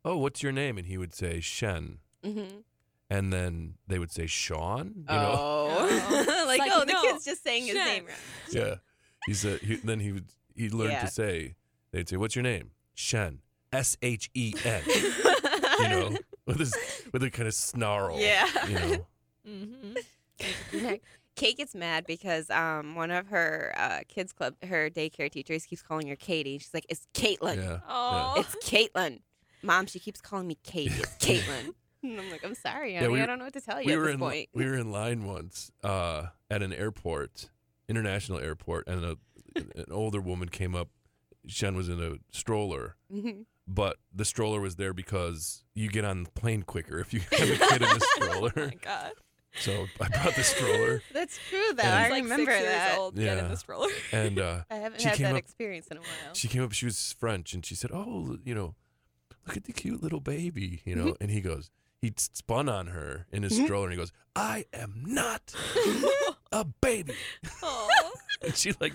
[0.05, 2.61] "Oh, what's your name?" and he would say Shen, hmm
[3.16, 4.92] and then they would say Sean.
[5.08, 7.86] You know, Oh, like, like, oh, the kid's just saying his Shen.
[7.86, 8.16] name wrong.
[8.50, 8.74] yeah.
[9.26, 9.60] He said.
[9.60, 11.02] He, then he would he learned Yeah.
[11.02, 11.54] to say.
[11.92, 13.40] They'd say, "What's your name?" Shen.
[13.72, 14.82] S H E N.
[15.82, 16.74] You know, with this
[17.12, 18.18] with a kind of snarl.
[18.20, 18.46] Yeah.
[18.68, 19.06] You know.
[20.72, 21.00] Mhm.
[21.34, 25.82] Kate gets mad because um one of her uh, kids club, her daycare teachers keeps
[25.82, 26.58] calling her Katie.
[26.58, 27.56] She's like, "It's Caitlin.
[27.56, 27.78] Yeah.
[27.88, 28.34] Aw.
[28.40, 29.20] It's Caitlin."
[29.62, 30.94] Mom, she keeps calling me Katie.
[30.98, 31.74] It's Caitlin.
[32.03, 33.09] And I'm like, "I'm sorry, honey.
[33.09, 34.64] we I don't know what to tell you we at were this in point." we
[34.66, 37.48] were in line once uh, at an airport,
[37.88, 39.16] international airport, and a,
[39.57, 40.88] an older woman came up.
[41.46, 43.46] Shen was in a stroller, Mhm.
[43.66, 47.50] but the stroller was there because you get on the plane quicker if you have
[47.50, 48.53] a kid in a oh stroller.
[48.57, 49.12] my god.
[49.57, 51.82] So I brought the stroller, That's true, though.
[51.82, 52.86] I He's like remember six that.
[52.90, 53.48] years old, get in Yeah.
[53.50, 53.88] the stroller.
[54.12, 56.34] and uh, I haven't She had came that up- experience in a while.
[56.34, 56.72] she came up.
[56.72, 58.76] She was French, and she said, "Oh, you know,
[59.46, 61.16] look at the cute little baby," you know.
[61.20, 61.70] and he goes,
[62.03, 63.64] he spun on her in his mm-hmm.
[63.64, 65.55] stroller, and he goes, "I am not
[66.53, 67.14] a baby."
[68.42, 68.94] And she like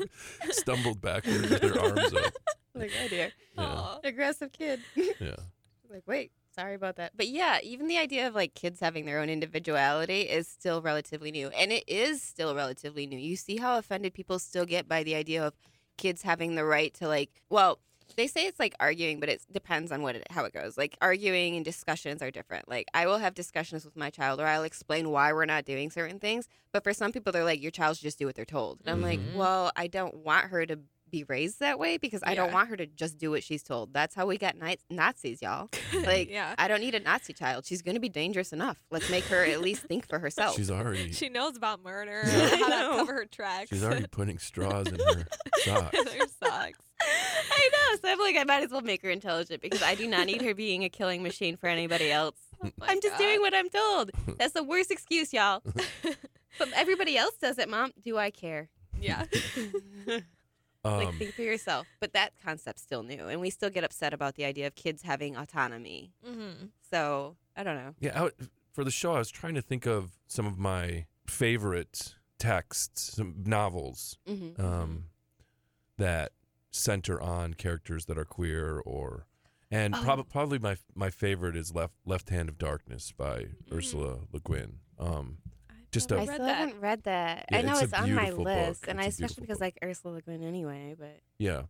[0.52, 2.34] stumbled backwards with her arms up.
[2.76, 3.32] like, oh dear.
[3.58, 4.82] Yeah, Aggressive kid.
[4.96, 5.38] yeah.
[5.90, 7.14] like, wait, sorry about that.
[7.16, 11.32] But yeah, even the idea of like kids having their own individuality is still relatively
[11.32, 11.48] new.
[11.50, 13.18] And it is still relatively new.
[13.18, 15.54] You see how offended people still get by the idea of
[15.98, 17.80] kids having the right to like, well,
[18.16, 20.78] they say it's like arguing, but it depends on what it, how it goes.
[20.78, 22.68] Like arguing and discussions are different.
[22.70, 25.90] Like I will have discussions with my child, or I'll explain why we're not doing
[25.92, 26.48] certain things.
[26.72, 28.90] But for some people, they're like, "Your child should just do what they're told." And
[28.90, 29.34] I'm like, Mhm.
[29.34, 30.80] "Well, I don't want her to
[31.10, 33.94] be raised that way because I don't want her to just do what she's told.
[33.94, 35.70] That's how we got Ni- Nazis, y'all.
[35.94, 36.54] Like, yeah.
[36.58, 37.66] I don't need a Nazi child.
[37.66, 38.78] She's going to be dangerous enough.
[38.92, 40.56] Let's make her at least think for herself.
[40.56, 42.48] She's already She knows about murder, Yeah.
[42.58, 42.92] how know.
[42.92, 43.70] to cover her tracks.
[43.70, 45.26] she's already putting straws in her
[45.64, 45.98] socks.
[45.98, 46.80] in her socks.
[47.02, 47.98] I know.
[48.02, 50.42] So I'm like, I might as well make her intelligent because I do not need
[50.42, 52.36] her being a killing machine for anybody else.
[52.64, 53.24] Oh I'm just God.
[53.24, 54.12] doing what I'm told.
[54.40, 55.62] That's the worst excuse, y'all.
[56.04, 57.92] but everybody else does it, Mom.
[58.04, 58.70] Do I care?
[59.00, 59.26] Yeah.
[60.98, 61.88] Like, Um, think for yourself.
[62.00, 65.02] But that concept's still new, and we still get upset about the idea of kids
[65.04, 66.12] having autonomy.
[66.26, 66.68] Mm-hmm.
[66.90, 67.96] So I don't know.
[68.00, 71.06] Yeah, I, w- for the show, I was trying to think of some of my
[71.26, 74.64] favorite texts, some novels Mm-hmm.
[74.64, 75.06] um,
[75.98, 76.32] that
[76.72, 79.26] center on characters that are queer, or
[79.72, 80.02] and Oh.
[80.04, 84.80] prob- probably my my favorite is Left Left Hand of Darkness by Ursula Le Guin.
[85.00, 85.40] Um,
[85.92, 86.58] Just a- I still that.
[86.58, 87.46] haven't read that.
[87.52, 88.90] Yeah, I know it's a it's, on my beautiful list, book.
[88.90, 89.62] and It's I a especially because book.
[89.62, 90.96] like Ursula Le Guin anyway.
[90.98, 91.64] But yeah,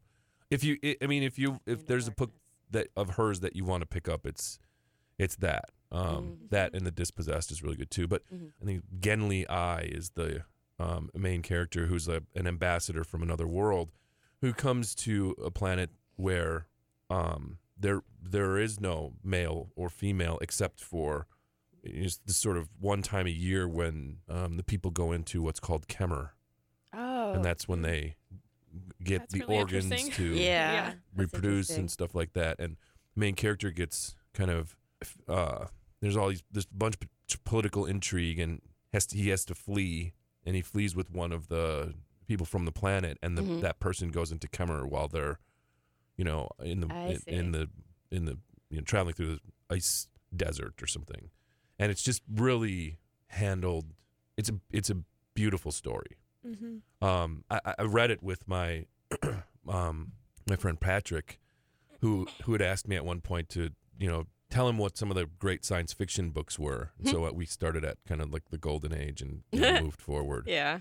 [0.50, 2.32] if you, I I mean, if you, if there's a book
[2.72, 4.60] that of hers that you want to pick up, it's
[5.18, 5.66] it's that.
[5.92, 6.50] Um, Mhm.
[6.50, 8.08] That and the dispossessed is really good too.
[8.08, 8.52] But Mhm.
[8.62, 10.44] I think Genly Ai is the
[10.80, 13.92] um, main character who's a, an ambassador from another world
[14.42, 16.68] who comes to a planet where
[17.10, 21.26] um, there there is no male or female except for
[21.94, 25.60] it's this sort of one time a year when um, the people go into what's
[25.60, 26.30] called Kemmer,
[26.94, 28.16] oh, and that's when they
[29.04, 30.94] get That's the really organs to yeah, Yeah.
[31.16, 32.60] reproduce and stuff like that.
[32.60, 32.78] And
[33.16, 34.76] the main character gets kind of
[35.28, 35.66] uh,
[36.02, 36.96] there's all these this bunch
[37.34, 38.62] of political intrigue, and
[38.94, 40.14] has to, he has to flee,
[40.46, 41.94] and he flees with one of the
[42.28, 43.62] people from the planet, and the, Mhm.
[43.62, 45.40] that person goes into Kemmer while they're,
[46.18, 46.88] you know, in the
[47.28, 47.70] in, in the
[48.12, 48.38] in the
[48.70, 51.30] you know traveling through the ice desert or something,
[51.80, 53.86] and it's just really handled.
[54.38, 54.98] It's a it's a
[55.34, 56.18] beautiful story.
[56.46, 57.06] Mm-hmm.
[57.06, 58.86] Um, I, I read it with my
[59.68, 60.14] um,
[60.48, 61.40] my friend Patrick,
[62.02, 65.12] who who had asked me at one point to you know tell him what some
[65.12, 66.92] of the great science fiction books were.
[66.98, 69.82] And so uh, we started at kind of like the golden age and you know,
[69.84, 70.46] moved forward.
[70.48, 70.80] Yeah,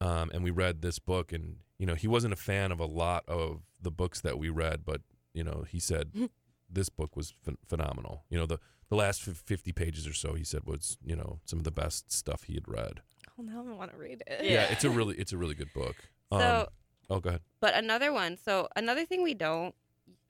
[0.00, 2.86] Um, and we read this book, and you know he wasn't a fan of a
[2.86, 5.02] lot of the books that we read, but
[5.34, 6.10] you know he said
[6.70, 8.24] this book was ph- phenomenal.
[8.30, 8.58] You know the
[8.92, 12.12] the last fifty pages or so he said was you know some of the best
[12.12, 13.00] stuff he had read.
[13.38, 14.40] Oh, now I want to read it.
[14.44, 14.72] Yeah, Yeah.
[14.72, 15.96] it's a really it's a really good book.
[16.30, 16.66] So- um,
[17.10, 17.40] oh, go ahead.
[17.60, 18.36] but another one.
[18.36, 19.74] So another thing we don't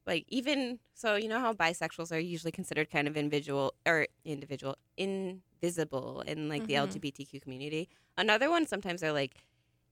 [0.07, 4.77] like even so you know how bisexuals are usually considered kind of individual or individual
[4.97, 6.87] invisible in like the Mhm.
[6.89, 7.89] LGBTQ community.
[8.17, 9.35] Another one sometimes are like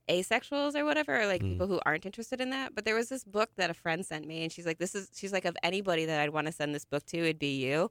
[0.09, 1.51] asexuals or whatever or like Mm.
[1.51, 4.25] people who aren't interested in that but there was this book that a friend sent
[4.27, 6.73] me and she's like this is she's like of anybody that I'd want to send
[6.73, 7.89] this book to it'd be you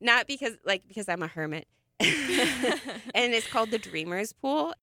[0.00, 1.66] not because like because I'm a hermit.
[3.14, 4.74] And it's called the dreamers pool.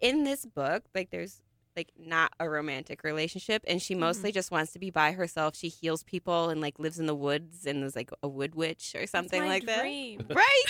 [0.00, 1.42] In this book like there's
[1.76, 5.56] like not a romantic relationship and she mostly just wants to be by herself.
[5.56, 8.94] She heals people and like lives in the woods and is like a wood witch
[8.98, 9.82] or something like that.
[10.34, 10.64] right?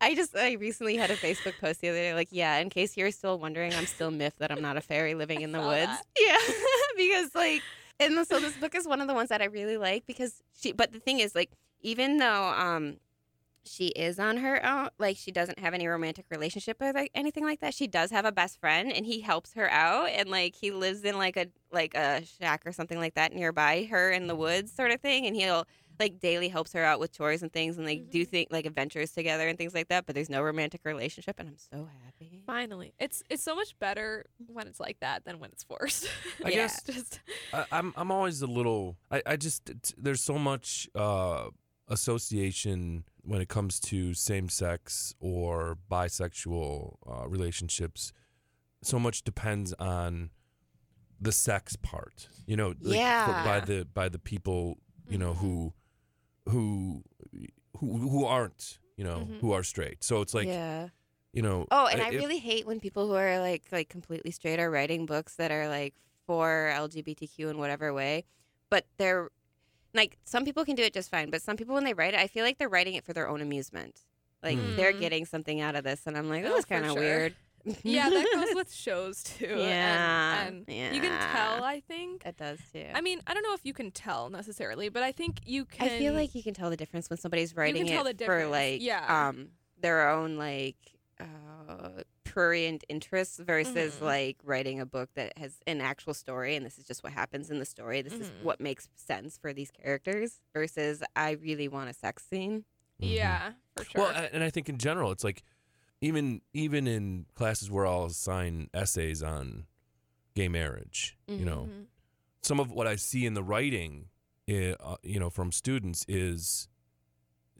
[0.00, 2.96] I just i recently had a facebook post the other day like yeah in case
[2.96, 5.86] you're still wondering i'm still myth that i'm not a fairy living in the woods.
[5.86, 6.04] that.
[6.20, 6.38] yeah.
[6.96, 7.62] Because like
[7.98, 10.72] and so this book is one of the ones that i really like because she
[10.72, 11.50] but the thing is like
[11.84, 12.96] even though um
[13.66, 17.44] she is on her own like she doesn't have any romantic relationship or like anything
[17.44, 20.54] like that she does have a best friend and he helps her out and like
[20.54, 24.26] he lives in like a like a shack or something like that nearby her in
[24.26, 25.66] the woods sort of thing and he'll
[25.98, 29.12] like daily helps her out with chores and things and like do think like adventures
[29.12, 32.92] together and things like that but there's no romantic relationship and i'm so happy Finally,
[32.98, 36.06] it's it's so much better when it's like that than when it's forced.
[36.44, 36.56] I Yeah.
[36.56, 37.20] guess just
[37.54, 38.98] I, I'm I'm always a little.
[39.10, 41.46] I, I just it's- there's so much uh,
[41.88, 48.12] association when it comes to same sex or bisexual uh, relationships.
[48.82, 50.30] So much depends on
[51.20, 52.28] the sex part.
[52.46, 54.78] You know, like, for- by the by the people
[55.08, 55.72] you know who
[56.48, 57.02] who
[57.78, 59.40] who who aren't you know Mhm.
[59.40, 60.04] who are straight.
[60.04, 60.88] So it's like yeah
[61.32, 61.66] you know.
[61.70, 64.70] Oh, and I if- really hate when people who are like like completely straight are
[64.70, 65.94] writing books that are like
[66.26, 68.24] for LGBTQ in whatever way,
[68.70, 69.30] but they're
[69.94, 72.20] like some people can do it just fine, but some people when they write it,
[72.20, 74.00] I feel like they're writing it for their own amusement.
[74.42, 74.76] Like Mm.
[74.76, 77.00] they're getting something out of this, and I'm like, Oh, this is kind of sure.
[77.00, 77.34] weird.
[77.82, 79.54] yeah, that goes with shows too.
[79.56, 81.64] Yeah, and, and you can tell.
[81.64, 82.26] I think.
[82.26, 82.84] It does too.
[82.94, 85.86] I mean, I don't know if you can tell necessarily, but I think you can.
[85.88, 88.46] I feel like you can tell the difference when somebody's writing tell it the for
[88.46, 89.28] like yeah.
[89.28, 89.48] um
[89.80, 90.76] their own like
[91.18, 92.02] uh
[92.34, 94.00] prurient interests versus Mhm.
[94.02, 97.48] like writing a book that has an actual story and this is just what happens
[97.48, 98.02] in the story.
[98.02, 98.42] This is Mhm.
[98.42, 102.64] what makes sense for these characters versus I really want a sex scene.
[103.00, 103.14] Mhm.
[103.14, 104.00] Yeah, for sure.
[104.02, 105.44] Well, a- and I think in general, it's like
[106.00, 109.66] even even in classes where I'll assign essays on
[110.34, 111.86] gay marriage, you know, Mhm.
[112.42, 114.10] some of what I see in the writing,
[114.48, 116.68] eh, uh, you know, from students is,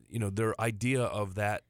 [0.08, 1.62] you know, their idea of that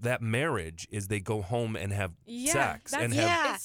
[0.00, 3.56] that marriage is they go home and have yeah, sex that's, and have- yeah.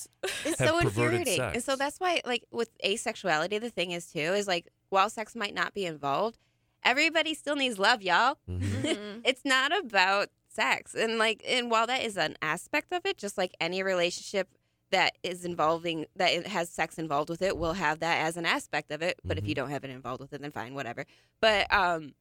[0.46, 1.42] It's Have so perverted infuriating.
[1.42, 5.36] And so that's why like with asexuality the thing is too is like while sex
[5.36, 6.38] might not be involved,
[6.84, 8.38] everybody still needs love, y'all.
[8.50, 8.60] Mhm.
[8.62, 9.22] Mhm.
[9.26, 13.38] it's not about sex and like and while that is an aspect of it just
[13.38, 14.48] like any relationship
[14.92, 18.46] that is involving that it has sex involved with it will have that as an
[18.46, 19.56] aspect of it but if you Mhm.
[19.58, 21.04] don't have it involved with it then fine whatever
[21.42, 22.14] but um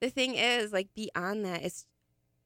[0.00, 1.86] the thing is like beyond that it's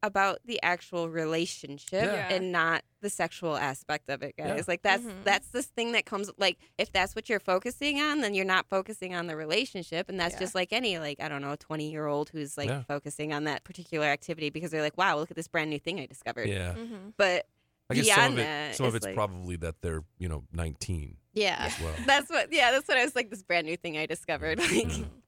[0.03, 2.29] about the actual relationship Yeah.
[2.33, 4.63] and not the sexual aspect of it guys Yeah.
[4.67, 5.25] like that's Mhm.
[5.25, 8.67] that's this thing that comes like if that's what you're focusing on then you're not
[8.69, 10.41] focusing on the relationship and that's Yeah.
[10.41, 12.83] just like any like i don't know 20 year old who's like Yeah.
[12.85, 15.99] focusing on that particular activity because they're like wow look at this brand new thing
[16.01, 16.75] i discovered yeah.
[16.75, 17.13] Mhm.
[17.17, 17.47] but
[17.91, 20.29] I guess beyond some of it, some of it's it's like- probably that they're you
[20.29, 21.95] know 19 yeah as well.
[22.07, 24.71] that's what yeah that's what i was like this brand new thing i discovered like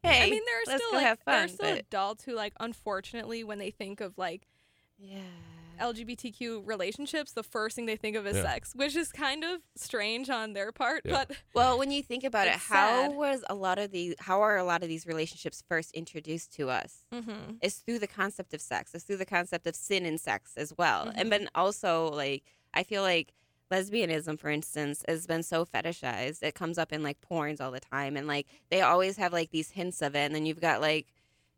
[0.03, 2.35] hey I mean, there are let's still like have there are still but- adults who
[2.35, 4.47] like unfortunately when they think of like
[5.03, 5.19] yeah
[5.81, 8.43] LGBTQ relationships, the first thing they think of is Yeah.
[8.45, 11.03] sex, which is kind of strange on their part.
[11.05, 11.25] Yeah.
[11.27, 13.15] But Well, when you think about it, how sad.
[13.17, 14.15] was a lot of these?
[14.21, 17.07] How are a lot of these relationships first introduced to us?
[17.13, 17.59] Mhm.
[17.63, 18.95] It's through the concept of sex.
[18.95, 21.07] It's through the concept of sin and sex as well.
[21.07, 21.15] Mhm.
[21.17, 23.33] And then also, like, I feel like
[23.71, 26.43] lesbianism, for instance, has been so fetishized.
[26.43, 29.51] It comes up in like porns all the time, and like they always have like
[29.51, 30.27] these hints of it.
[30.27, 31.07] And then you've got like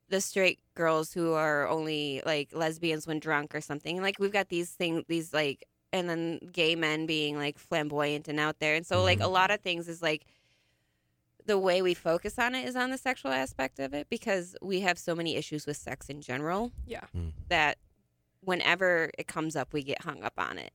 [0.09, 4.01] the straight girls who are only like lesbians when drunk or something.
[4.03, 8.39] Like we've got these things, these like, and then gay men being like flamboyant and
[8.39, 8.75] out there.
[8.75, 9.33] And so like a Mhm.
[9.33, 10.27] lot of things is like
[11.47, 14.81] the way we focus on it is on the sexual aspect of it because we
[14.81, 17.05] have so many issues with sex in general yeah,
[17.49, 17.77] that
[18.41, 20.73] whenever it comes up we get hung up on it.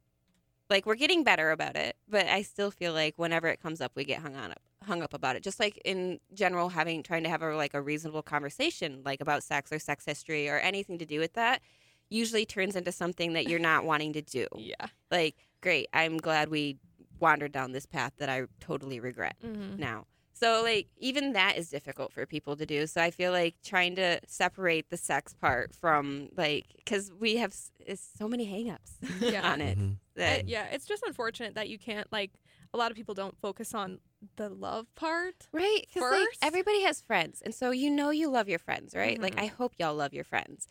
[0.69, 3.93] Like we're getting better about it, but I still feel like whenever it comes up
[3.95, 4.51] we get hung on
[4.83, 5.43] hung up about it.
[5.43, 9.43] Just like in general having trying to have a like a reasonable conversation like about
[9.43, 11.61] sex or sex history or anything to do with that
[12.09, 14.47] usually turns into something that you're not wanting to do.
[14.57, 14.87] yeah.
[15.11, 16.77] Like, great, I'm glad we
[17.19, 19.77] wandered down this path that I totally regret Mhm.
[19.77, 20.05] now.
[20.33, 22.87] So like even that is difficult for people to do.
[22.87, 27.51] So I feel like trying to separate the sex part from like because we have
[27.51, 27.71] s-
[28.17, 28.93] so many hangups
[29.33, 29.51] Yeah.
[29.51, 29.97] on it Mhm.
[30.15, 32.31] that Uh, yeah, it's just unfortunate that you can't like.
[32.73, 33.99] A lot of people don't focus on
[34.35, 35.47] the love part.
[35.51, 38.93] right because like First- everybody has friends and so you know you love your friends
[38.95, 39.43] right like Mhm.
[39.43, 40.67] I hope y'all love your friends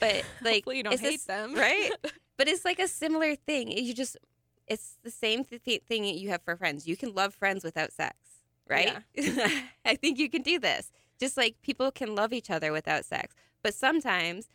[0.00, 1.54] but like you don't hate this- them.
[1.54, 1.90] right?
[2.38, 4.16] but it's like a similar thing you just
[4.66, 7.62] it's the same th- th- thing that you have for friends you can love friends
[7.64, 8.16] without sex
[8.68, 8.96] right
[9.84, 13.34] i think you can do this just like people can love each other without sex
[13.62, 14.48] but sometimes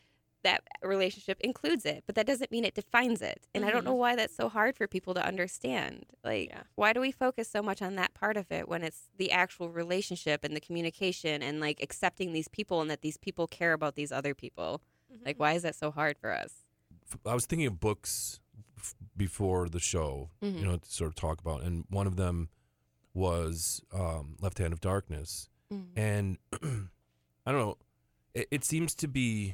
[0.44, 3.48] that relationship includes it but that doesn't mean it defines it.
[3.56, 6.06] And i don't know why that's so hard for people to understand.
[6.24, 6.64] Like Yeah.
[6.76, 9.70] why do we focus so much on that part of it when it's the actual
[9.70, 13.96] relationship and the communication and like accepting these people and that these people care about
[13.96, 14.82] these other people?
[15.14, 15.26] Mhm.
[15.26, 16.64] like why is that so hard for us?
[17.26, 18.40] I was thinking of books
[18.78, 20.60] f- before the show, Mhm.
[20.60, 22.50] you know, to sort of talk about, and one of them
[23.14, 25.50] was um, Left Hand of Darkness,
[25.96, 26.38] and
[27.46, 27.78] I don't know,
[28.34, 29.54] it, it seems to be,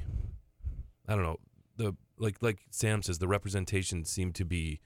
[1.10, 1.40] I don't know,
[1.76, 4.80] the like like Sam says, the representation seem to be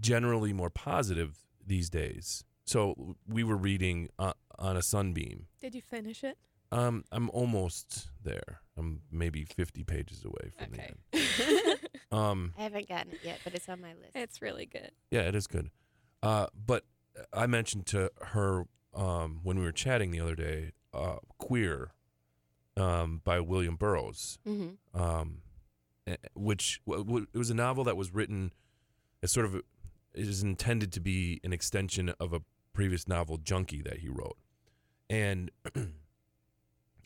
[0.00, 2.44] generally more positive these days.
[2.64, 5.46] So we were reading uh, on a sunbeam.
[5.60, 6.38] Did you finish it?
[6.70, 8.60] Um, I'm almost there.
[8.76, 10.92] I'm maybe 50 pages away from Okay.
[11.12, 11.78] the end.
[12.10, 14.12] Um, I haven't gotten it yet, but it's on my list.
[14.14, 14.92] it's really good.
[15.10, 15.68] Yeah, it is good.
[16.22, 16.84] Uh, but
[17.34, 18.64] I mentioned to her
[18.94, 21.90] um, when we were chatting the other day, uh, "Queer"
[22.78, 25.00] um, by William Burroughs, mm-hmm.
[25.00, 25.42] um,
[26.06, 28.52] eh, which w- w- it was a novel that was written
[29.22, 29.58] as sort of a,
[30.14, 32.40] it is intended to be an extension of a
[32.72, 34.38] previous novel, Junky, that he wrote,
[35.08, 35.50] and.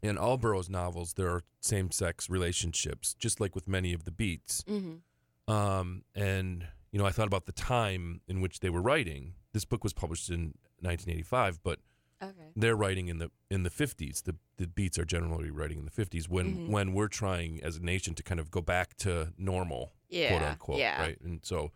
[0.04, 4.64] In all Burroughs novels, there are same-sex relationships, just like with many of the beats.
[4.68, 5.52] Mm-hmm.
[5.52, 9.34] Um, and you know, I thought about the time in which they were writing.
[9.52, 11.78] This book was published in 1985, but
[12.22, 12.52] Okay.
[12.56, 14.22] they're writing in the in the 50s.
[14.22, 16.68] The the beats are generally writing in the 50s when Mhm.
[16.68, 20.28] when we're trying as a nation to kind of go back to normal, Yeah.
[20.30, 21.00] quote unquote, yeah.
[21.00, 21.20] right?
[21.20, 21.72] And so,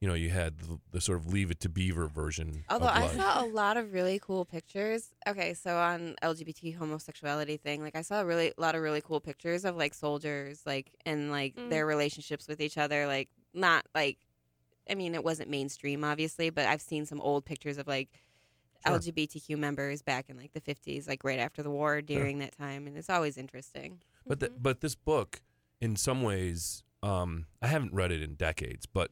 [0.00, 2.64] you know, you had the, the sort of Leave It to Beaver version.
[2.68, 5.14] Although of I saw a lot of really cool pictures.
[5.26, 9.00] Okay, so on LGBT homosexuality thing, like I saw a really a lot of really
[9.00, 11.70] cool pictures of like soldiers, like and like Mm.
[11.70, 13.06] their relationships with each other.
[13.06, 14.18] Like not like,
[14.90, 18.10] I mean, it wasn't mainstream, obviously, but I've seen some old pictures of like
[18.86, 18.98] Sure.
[18.98, 22.86] LGBTQ members back in like the fifties, like right after the war, during that time,
[22.86, 24.00] and it's always interesting.
[24.26, 24.62] But the, Mhm.
[24.62, 25.42] but this book,
[25.80, 28.86] in some ways, um, I haven't read it in decades.
[28.86, 29.10] But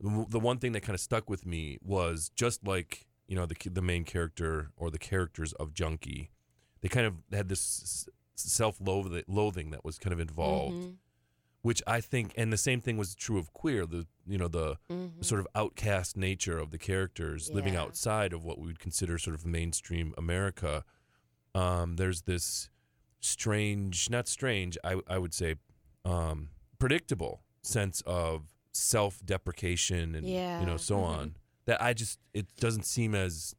[0.00, 3.56] the one thing that kind of stuck with me was just like you know the
[3.68, 6.28] the main character or the characters of Junky,
[6.80, 10.96] they kind of had this self loathing that was kind of involved, Mhm,
[11.62, 13.86] which I think, and the same thing was true of queer.
[13.86, 15.24] The you know the mhm.
[15.24, 19.34] sort of outcast nature of the characters living outside of what we would consider sort
[19.34, 20.84] of mainstream America.
[21.54, 22.68] Um, there's this
[23.20, 25.56] strange, not strange, I, I would say,
[26.04, 26.48] um,
[26.78, 31.04] predictable sense of self deprecation and you know so Mhm.
[31.06, 31.36] on
[31.66, 33.54] that I just it doesn't seem as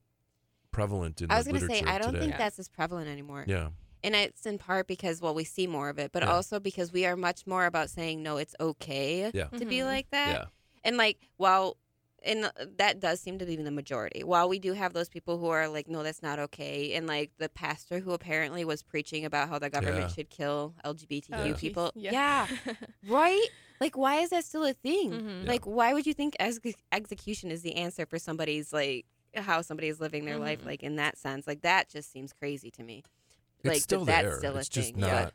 [0.72, 2.26] prevalent in I was gonna say literature I don't today.
[2.26, 3.46] think that's as prevalent anymore.
[3.48, 3.70] yeah
[4.04, 6.32] And it's in part because, well, we see more of it, but Yeah.
[6.32, 9.46] also because we are much more about saying, no, it's okay Yeah.
[9.46, 9.86] to be Mhm.
[9.86, 10.30] like that.
[10.34, 10.46] yeah
[10.86, 11.78] And like, while,
[12.26, 14.22] and that does seem to be the majority.
[14.24, 16.94] While we do have those people who are like, no, that's not okay.
[16.94, 20.08] And like the pastor who apparently was preaching about how the government Yeah.
[20.10, 21.60] should kill LGBTQ Oh, geez.
[21.60, 21.92] people.
[21.96, 22.48] Yeah.
[23.08, 23.48] right?
[23.80, 25.12] Like, why is that still a thing?
[25.12, 25.48] Mhm.
[25.48, 26.60] Like, why would you think ex-
[26.92, 30.66] execution is the answer for somebody's like, how somebody is living their life, Mhm.
[30.68, 31.48] like in that sense?
[31.48, 33.04] Like, that just seems crazy to me.
[33.64, 35.30] It's like, still that's there still a it's just thing, not yeah.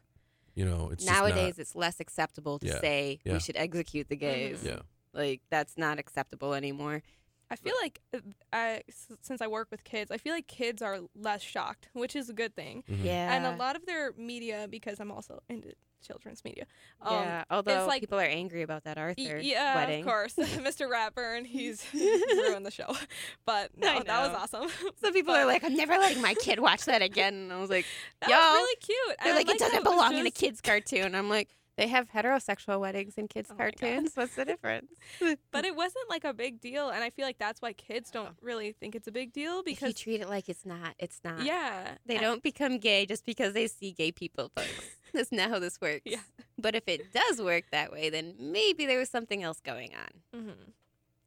[0.55, 2.81] you know it's Nowadays, just it's less acceptable to Yeah.
[2.81, 3.33] say Yeah.
[3.35, 4.63] we should execute the gays.
[4.63, 4.81] Yeah
[5.15, 7.03] Like that's not acceptable anymore.
[7.51, 8.19] I feel like uh,
[8.53, 12.15] I, s- since I work with kids, I feel like kids are less shocked, which
[12.15, 12.85] is a good thing.
[12.91, 13.05] Mhm.
[13.05, 13.33] Yeah.
[13.35, 15.73] And a lot of their media, because I'm also into
[16.07, 16.65] children's media.
[17.03, 17.45] Um, yeah.
[17.51, 20.01] Although like- people are angry about that Arthur y- yeah, wedding.
[20.03, 20.89] of course, Mr.
[20.89, 22.95] Ratburn, he's ruined the show.
[23.47, 24.69] But no, I that was awesome.
[25.01, 27.33] Some people But are like, I'm never letting my kid watch that again.
[27.35, 27.87] And I was like,
[28.21, 29.17] that yo, was really cute.
[29.25, 31.15] they're and like, it doesn't was belong in a kids' cartoon.
[31.15, 31.49] I'm like,
[31.79, 34.11] they have heterosexual weddings in kids' Oh cartoons.
[34.15, 34.93] What's the difference?
[35.51, 38.37] But it wasn't like a big deal, and I feel like that's why kids don't
[38.43, 41.43] really think it's a big deal if you treat it like it's not, it's not.
[41.45, 44.71] yeah, They and- don't become gay just because they see gay people, folks.
[45.15, 46.03] That's not how this works.
[46.05, 46.21] Yeah.
[46.59, 50.41] But if it does work that way, then maybe there was something else going on.
[50.43, 50.55] Mhm.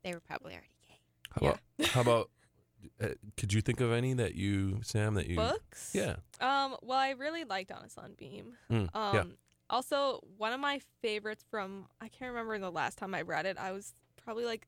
[0.04, 0.99] They were probably already gay.
[1.32, 1.60] how about
[1.95, 2.30] how about
[3.02, 5.91] uh, could you think of any that you Sam that you books.
[5.93, 6.76] yeah Um.
[6.84, 8.54] Well, I really liked On a Sunbeam.
[8.70, 9.16] Mm, Um.
[9.16, 9.24] yeah
[9.72, 13.57] Also, one of my favorites from I can't remember the last time I read it.
[13.57, 13.93] I was
[14.24, 14.67] probably like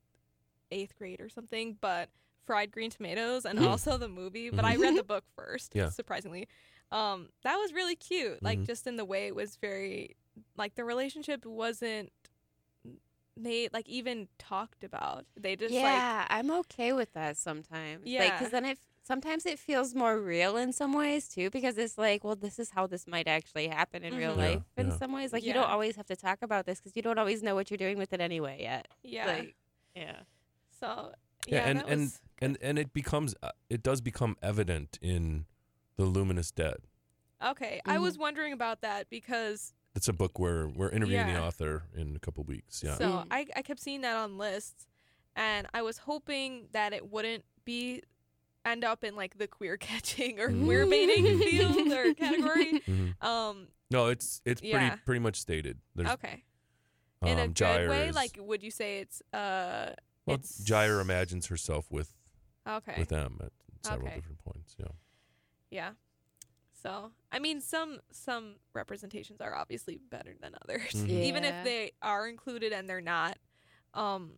[0.72, 2.10] eighth grade or something, but
[2.45, 3.68] Fried Green Tomatoes and Mm.
[3.68, 4.49] also the movie.
[4.49, 5.76] But I read the book first.
[5.76, 5.89] Yeah.
[5.89, 6.47] Surprisingly,
[6.91, 8.41] um, that was really cute.
[8.41, 8.66] Like Mhm.
[8.66, 10.16] just in the way it was very
[10.58, 12.12] like the relationship wasn't
[13.36, 15.26] made like even talked about.
[15.36, 18.04] They just like yeah, I'm okay with that sometimes.
[18.06, 18.32] Yeah, Yeah.
[18.38, 21.49] because then it sometimes it feels more real in some ways too.
[21.49, 24.38] Because it's like, well, this is how this might actually happen in real Mhm.
[24.38, 24.64] Yeah, life.
[24.78, 24.97] In yeah.
[24.97, 27.43] some ways, like you don't always have to talk about this because you don't always
[27.43, 28.88] know what you're doing with it anyway yet.
[29.04, 29.26] yeah.
[29.28, 29.56] Like,
[29.95, 30.22] yeah.
[30.80, 31.14] so
[31.47, 34.97] Yeah, yeah, and- that and- was and and it becomes uh, it does become evident
[35.01, 35.45] in
[35.97, 36.78] the luminous dead
[37.45, 37.80] okay.
[37.86, 38.04] I Mm-hmm.
[38.04, 42.20] was wondering about that because it's a book where we're interviewing the author in a
[42.20, 43.28] couple weeks yeah So Mm.
[43.30, 44.88] I, I kept seeing that on lists,
[45.36, 48.01] and I was hoping that it wouldn't be
[48.66, 50.66] end up in like the queer catching or Mhm.
[50.66, 52.80] queer baiting field or category.
[52.88, 53.24] Mhm.
[53.24, 53.68] Um.
[53.91, 54.78] no it's it's Yeah.
[54.89, 56.43] pretty pretty much stated there's Okay.
[57.26, 59.93] In a um, good way, is- like would you say it's uh?
[60.26, 62.14] well, it's Gyre imagines herself with
[62.68, 62.95] Okay.
[62.97, 63.51] with them at
[63.82, 64.16] several Okay.
[64.18, 64.88] different points yeah
[65.72, 65.91] yeah.
[66.74, 71.09] So I mean, some some representations are obviously better than others, Mhm.
[71.30, 73.38] even if they are included and they're not
[73.93, 74.38] um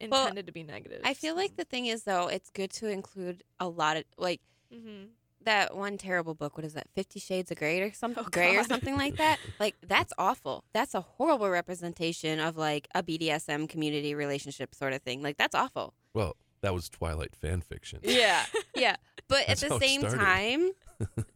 [0.00, 1.00] Well, intended to be negative.
[1.04, 4.40] I feel like the thing is though, it's good to include a lot of like
[4.72, 5.04] hmm
[5.44, 6.56] that one terrible book.
[6.58, 6.88] What is that?
[6.94, 8.22] Fifty Shades of Grey or something?
[8.26, 9.38] Oh, Grey or something like that.
[9.58, 10.64] Like that's awful.
[10.72, 15.22] That's a horrible representation of like a BDSM community relationship sort of thing.
[15.22, 15.94] Like that's awful.
[16.14, 18.44] well that was Twilight fan fiction Yeah,
[18.74, 18.96] yeah.
[19.28, 20.70] But at the same time,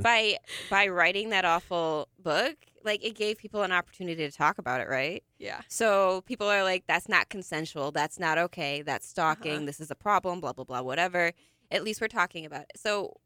[0.00, 0.36] by
[0.68, 4.88] by writing that awful book, like it gave people an opportunity to talk about it,
[4.88, 5.22] right?
[5.38, 5.60] Yeah.
[5.68, 7.90] So people are like, "That's not consensual.
[7.92, 8.82] That's not okay.
[8.82, 9.56] That's stalking.
[9.56, 9.66] Uh-huh.
[9.66, 10.40] This is a problem.
[10.40, 10.82] Blah blah blah.
[10.82, 11.32] Whatever.
[11.70, 13.16] At least we're talking about it." So,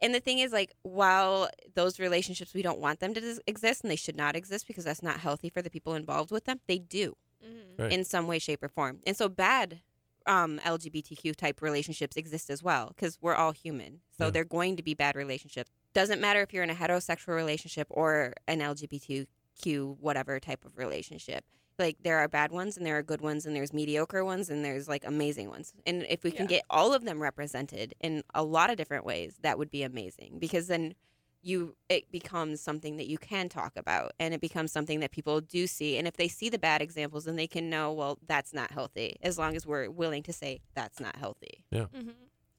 [0.00, 3.82] and the thing is, like, while those relationships we don't want them to dis- exist
[3.82, 6.60] and they should not exist because that's not healthy for the people involved with them,
[6.66, 7.16] they do.
[7.44, 7.82] Mm-hmm.
[7.82, 7.92] Right.
[7.92, 9.00] in some way, shape, or form.
[9.06, 9.80] And so bad
[10.26, 14.00] um, LGBTQ type relationships exist as well because we're all human.
[14.18, 14.30] So Yeah.
[14.30, 15.70] they're going to be bad relationships.
[15.92, 21.44] Doesn't matter if you're in a heterosexual relationship or an LGBTQ whatever type of relationship.
[21.78, 24.64] Like there are bad ones and there are good ones and there's mediocre ones and
[24.64, 25.72] there's like amazing ones.
[25.86, 26.56] And if we can Yeah.
[26.58, 30.38] get all of them represented in a lot of different ways, that would be amazing
[30.38, 30.94] because then
[31.42, 35.40] you it becomes something that you can talk about and it becomes something that people
[35.40, 38.52] do see and if they see the bad examples then they can know well that's
[38.52, 42.10] not healthy as long as we're willing to say that's not healthy Mm-hmm.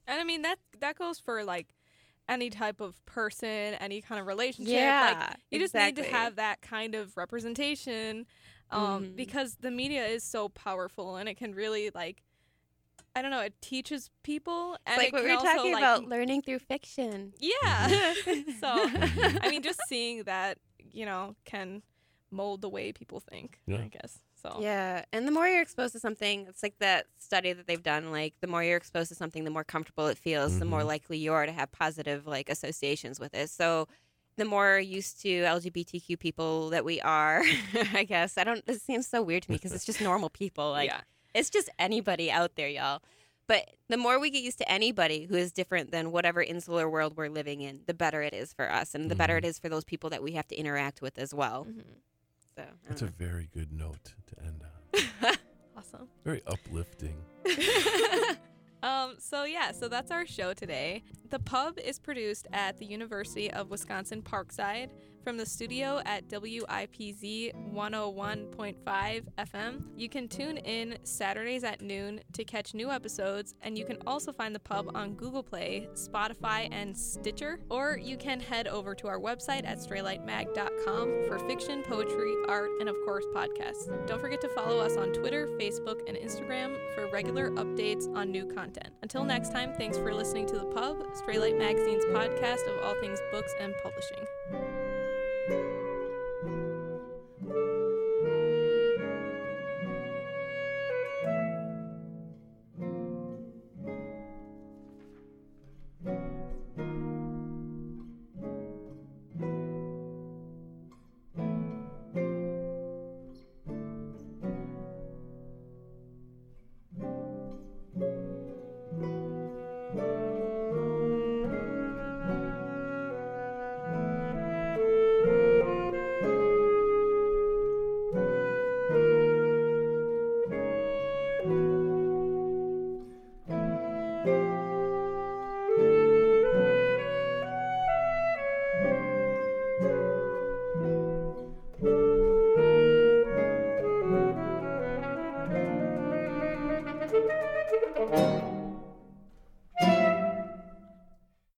[0.08, 1.68] And I mean that that goes for like
[2.28, 4.74] any type of person, any kind of relationship.
[4.74, 8.26] like you just need to have that kind of representation
[8.70, 9.16] um, Mhm.
[9.16, 12.22] because the media is so powerful and it can really like
[13.14, 15.82] I don't know, it teaches people and like it what we were also, talking like,
[15.82, 18.14] about learning through fiction Yeah.
[18.60, 18.68] so
[19.42, 21.82] I mean just seeing that, you know, can
[22.30, 23.78] mold the way people think, Yeah.
[23.82, 24.18] I guess.
[24.42, 27.82] So Yeah, and the more you're exposed to something, it's like that study that they've
[27.82, 28.10] done.
[28.10, 30.86] Like the more you're exposed to something, the more comfortable it feels, the more Mhm.
[30.86, 33.50] likely you are to have positive like associations with it.
[33.50, 33.86] So,
[34.36, 37.42] the more used to LGBTQ people that we are,
[37.94, 38.64] I guess I don't.
[38.66, 40.70] It seems so weird to me because it's just normal people.
[40.80, 41.02] Like yeah.
[41.34, 43.02] it's just anybody out there, y'all.
[43.46, 47.16] But the more we get used to anybody who is different than whatever insular world
[47.16, 49.38] we're living in, the better it is for us, and the better Mhm.
[49.38, 51.66] it is for those people that we have to interact with as well.
[51.66, 51.84] Mhm.
[52.56, 55.36] So, That's don't a very good note to end on.
[55.74, 56.06] Awesome.
[56.22, 57.16] Very uplifting.
[58.82, 61.04] Um, so yeah, so that's our show today.
[61.30, 64.90] The pub is produced at the University of Wisconsin Parkside
[65.22, 69.82] from the studio at WIPZ 101.5 FM.
[69.96, 74.32] You can tune in Saturdays at noon to catch new episodes, and you can also
[74.32, 77.60] find the pub on Google Play, Spotify, and Stitcher.
[77.70, 82.88] Or you can head over to our website at straylightmag.com for fiction, poetry, art, and
[82.88, 84.06] of course podcasts.
[84.06, 88.46] Don't forget to follow us on Twitter, Facebook, and Instagram for regular updates on new
[88.46, 88.88] content.
[89.02, 93.20] Until next time, thanks for listening to The Pub, Straylight Magazine's podcast of all things
[93.30, 94.91] books and publishing
[95.48, 95.81] thank you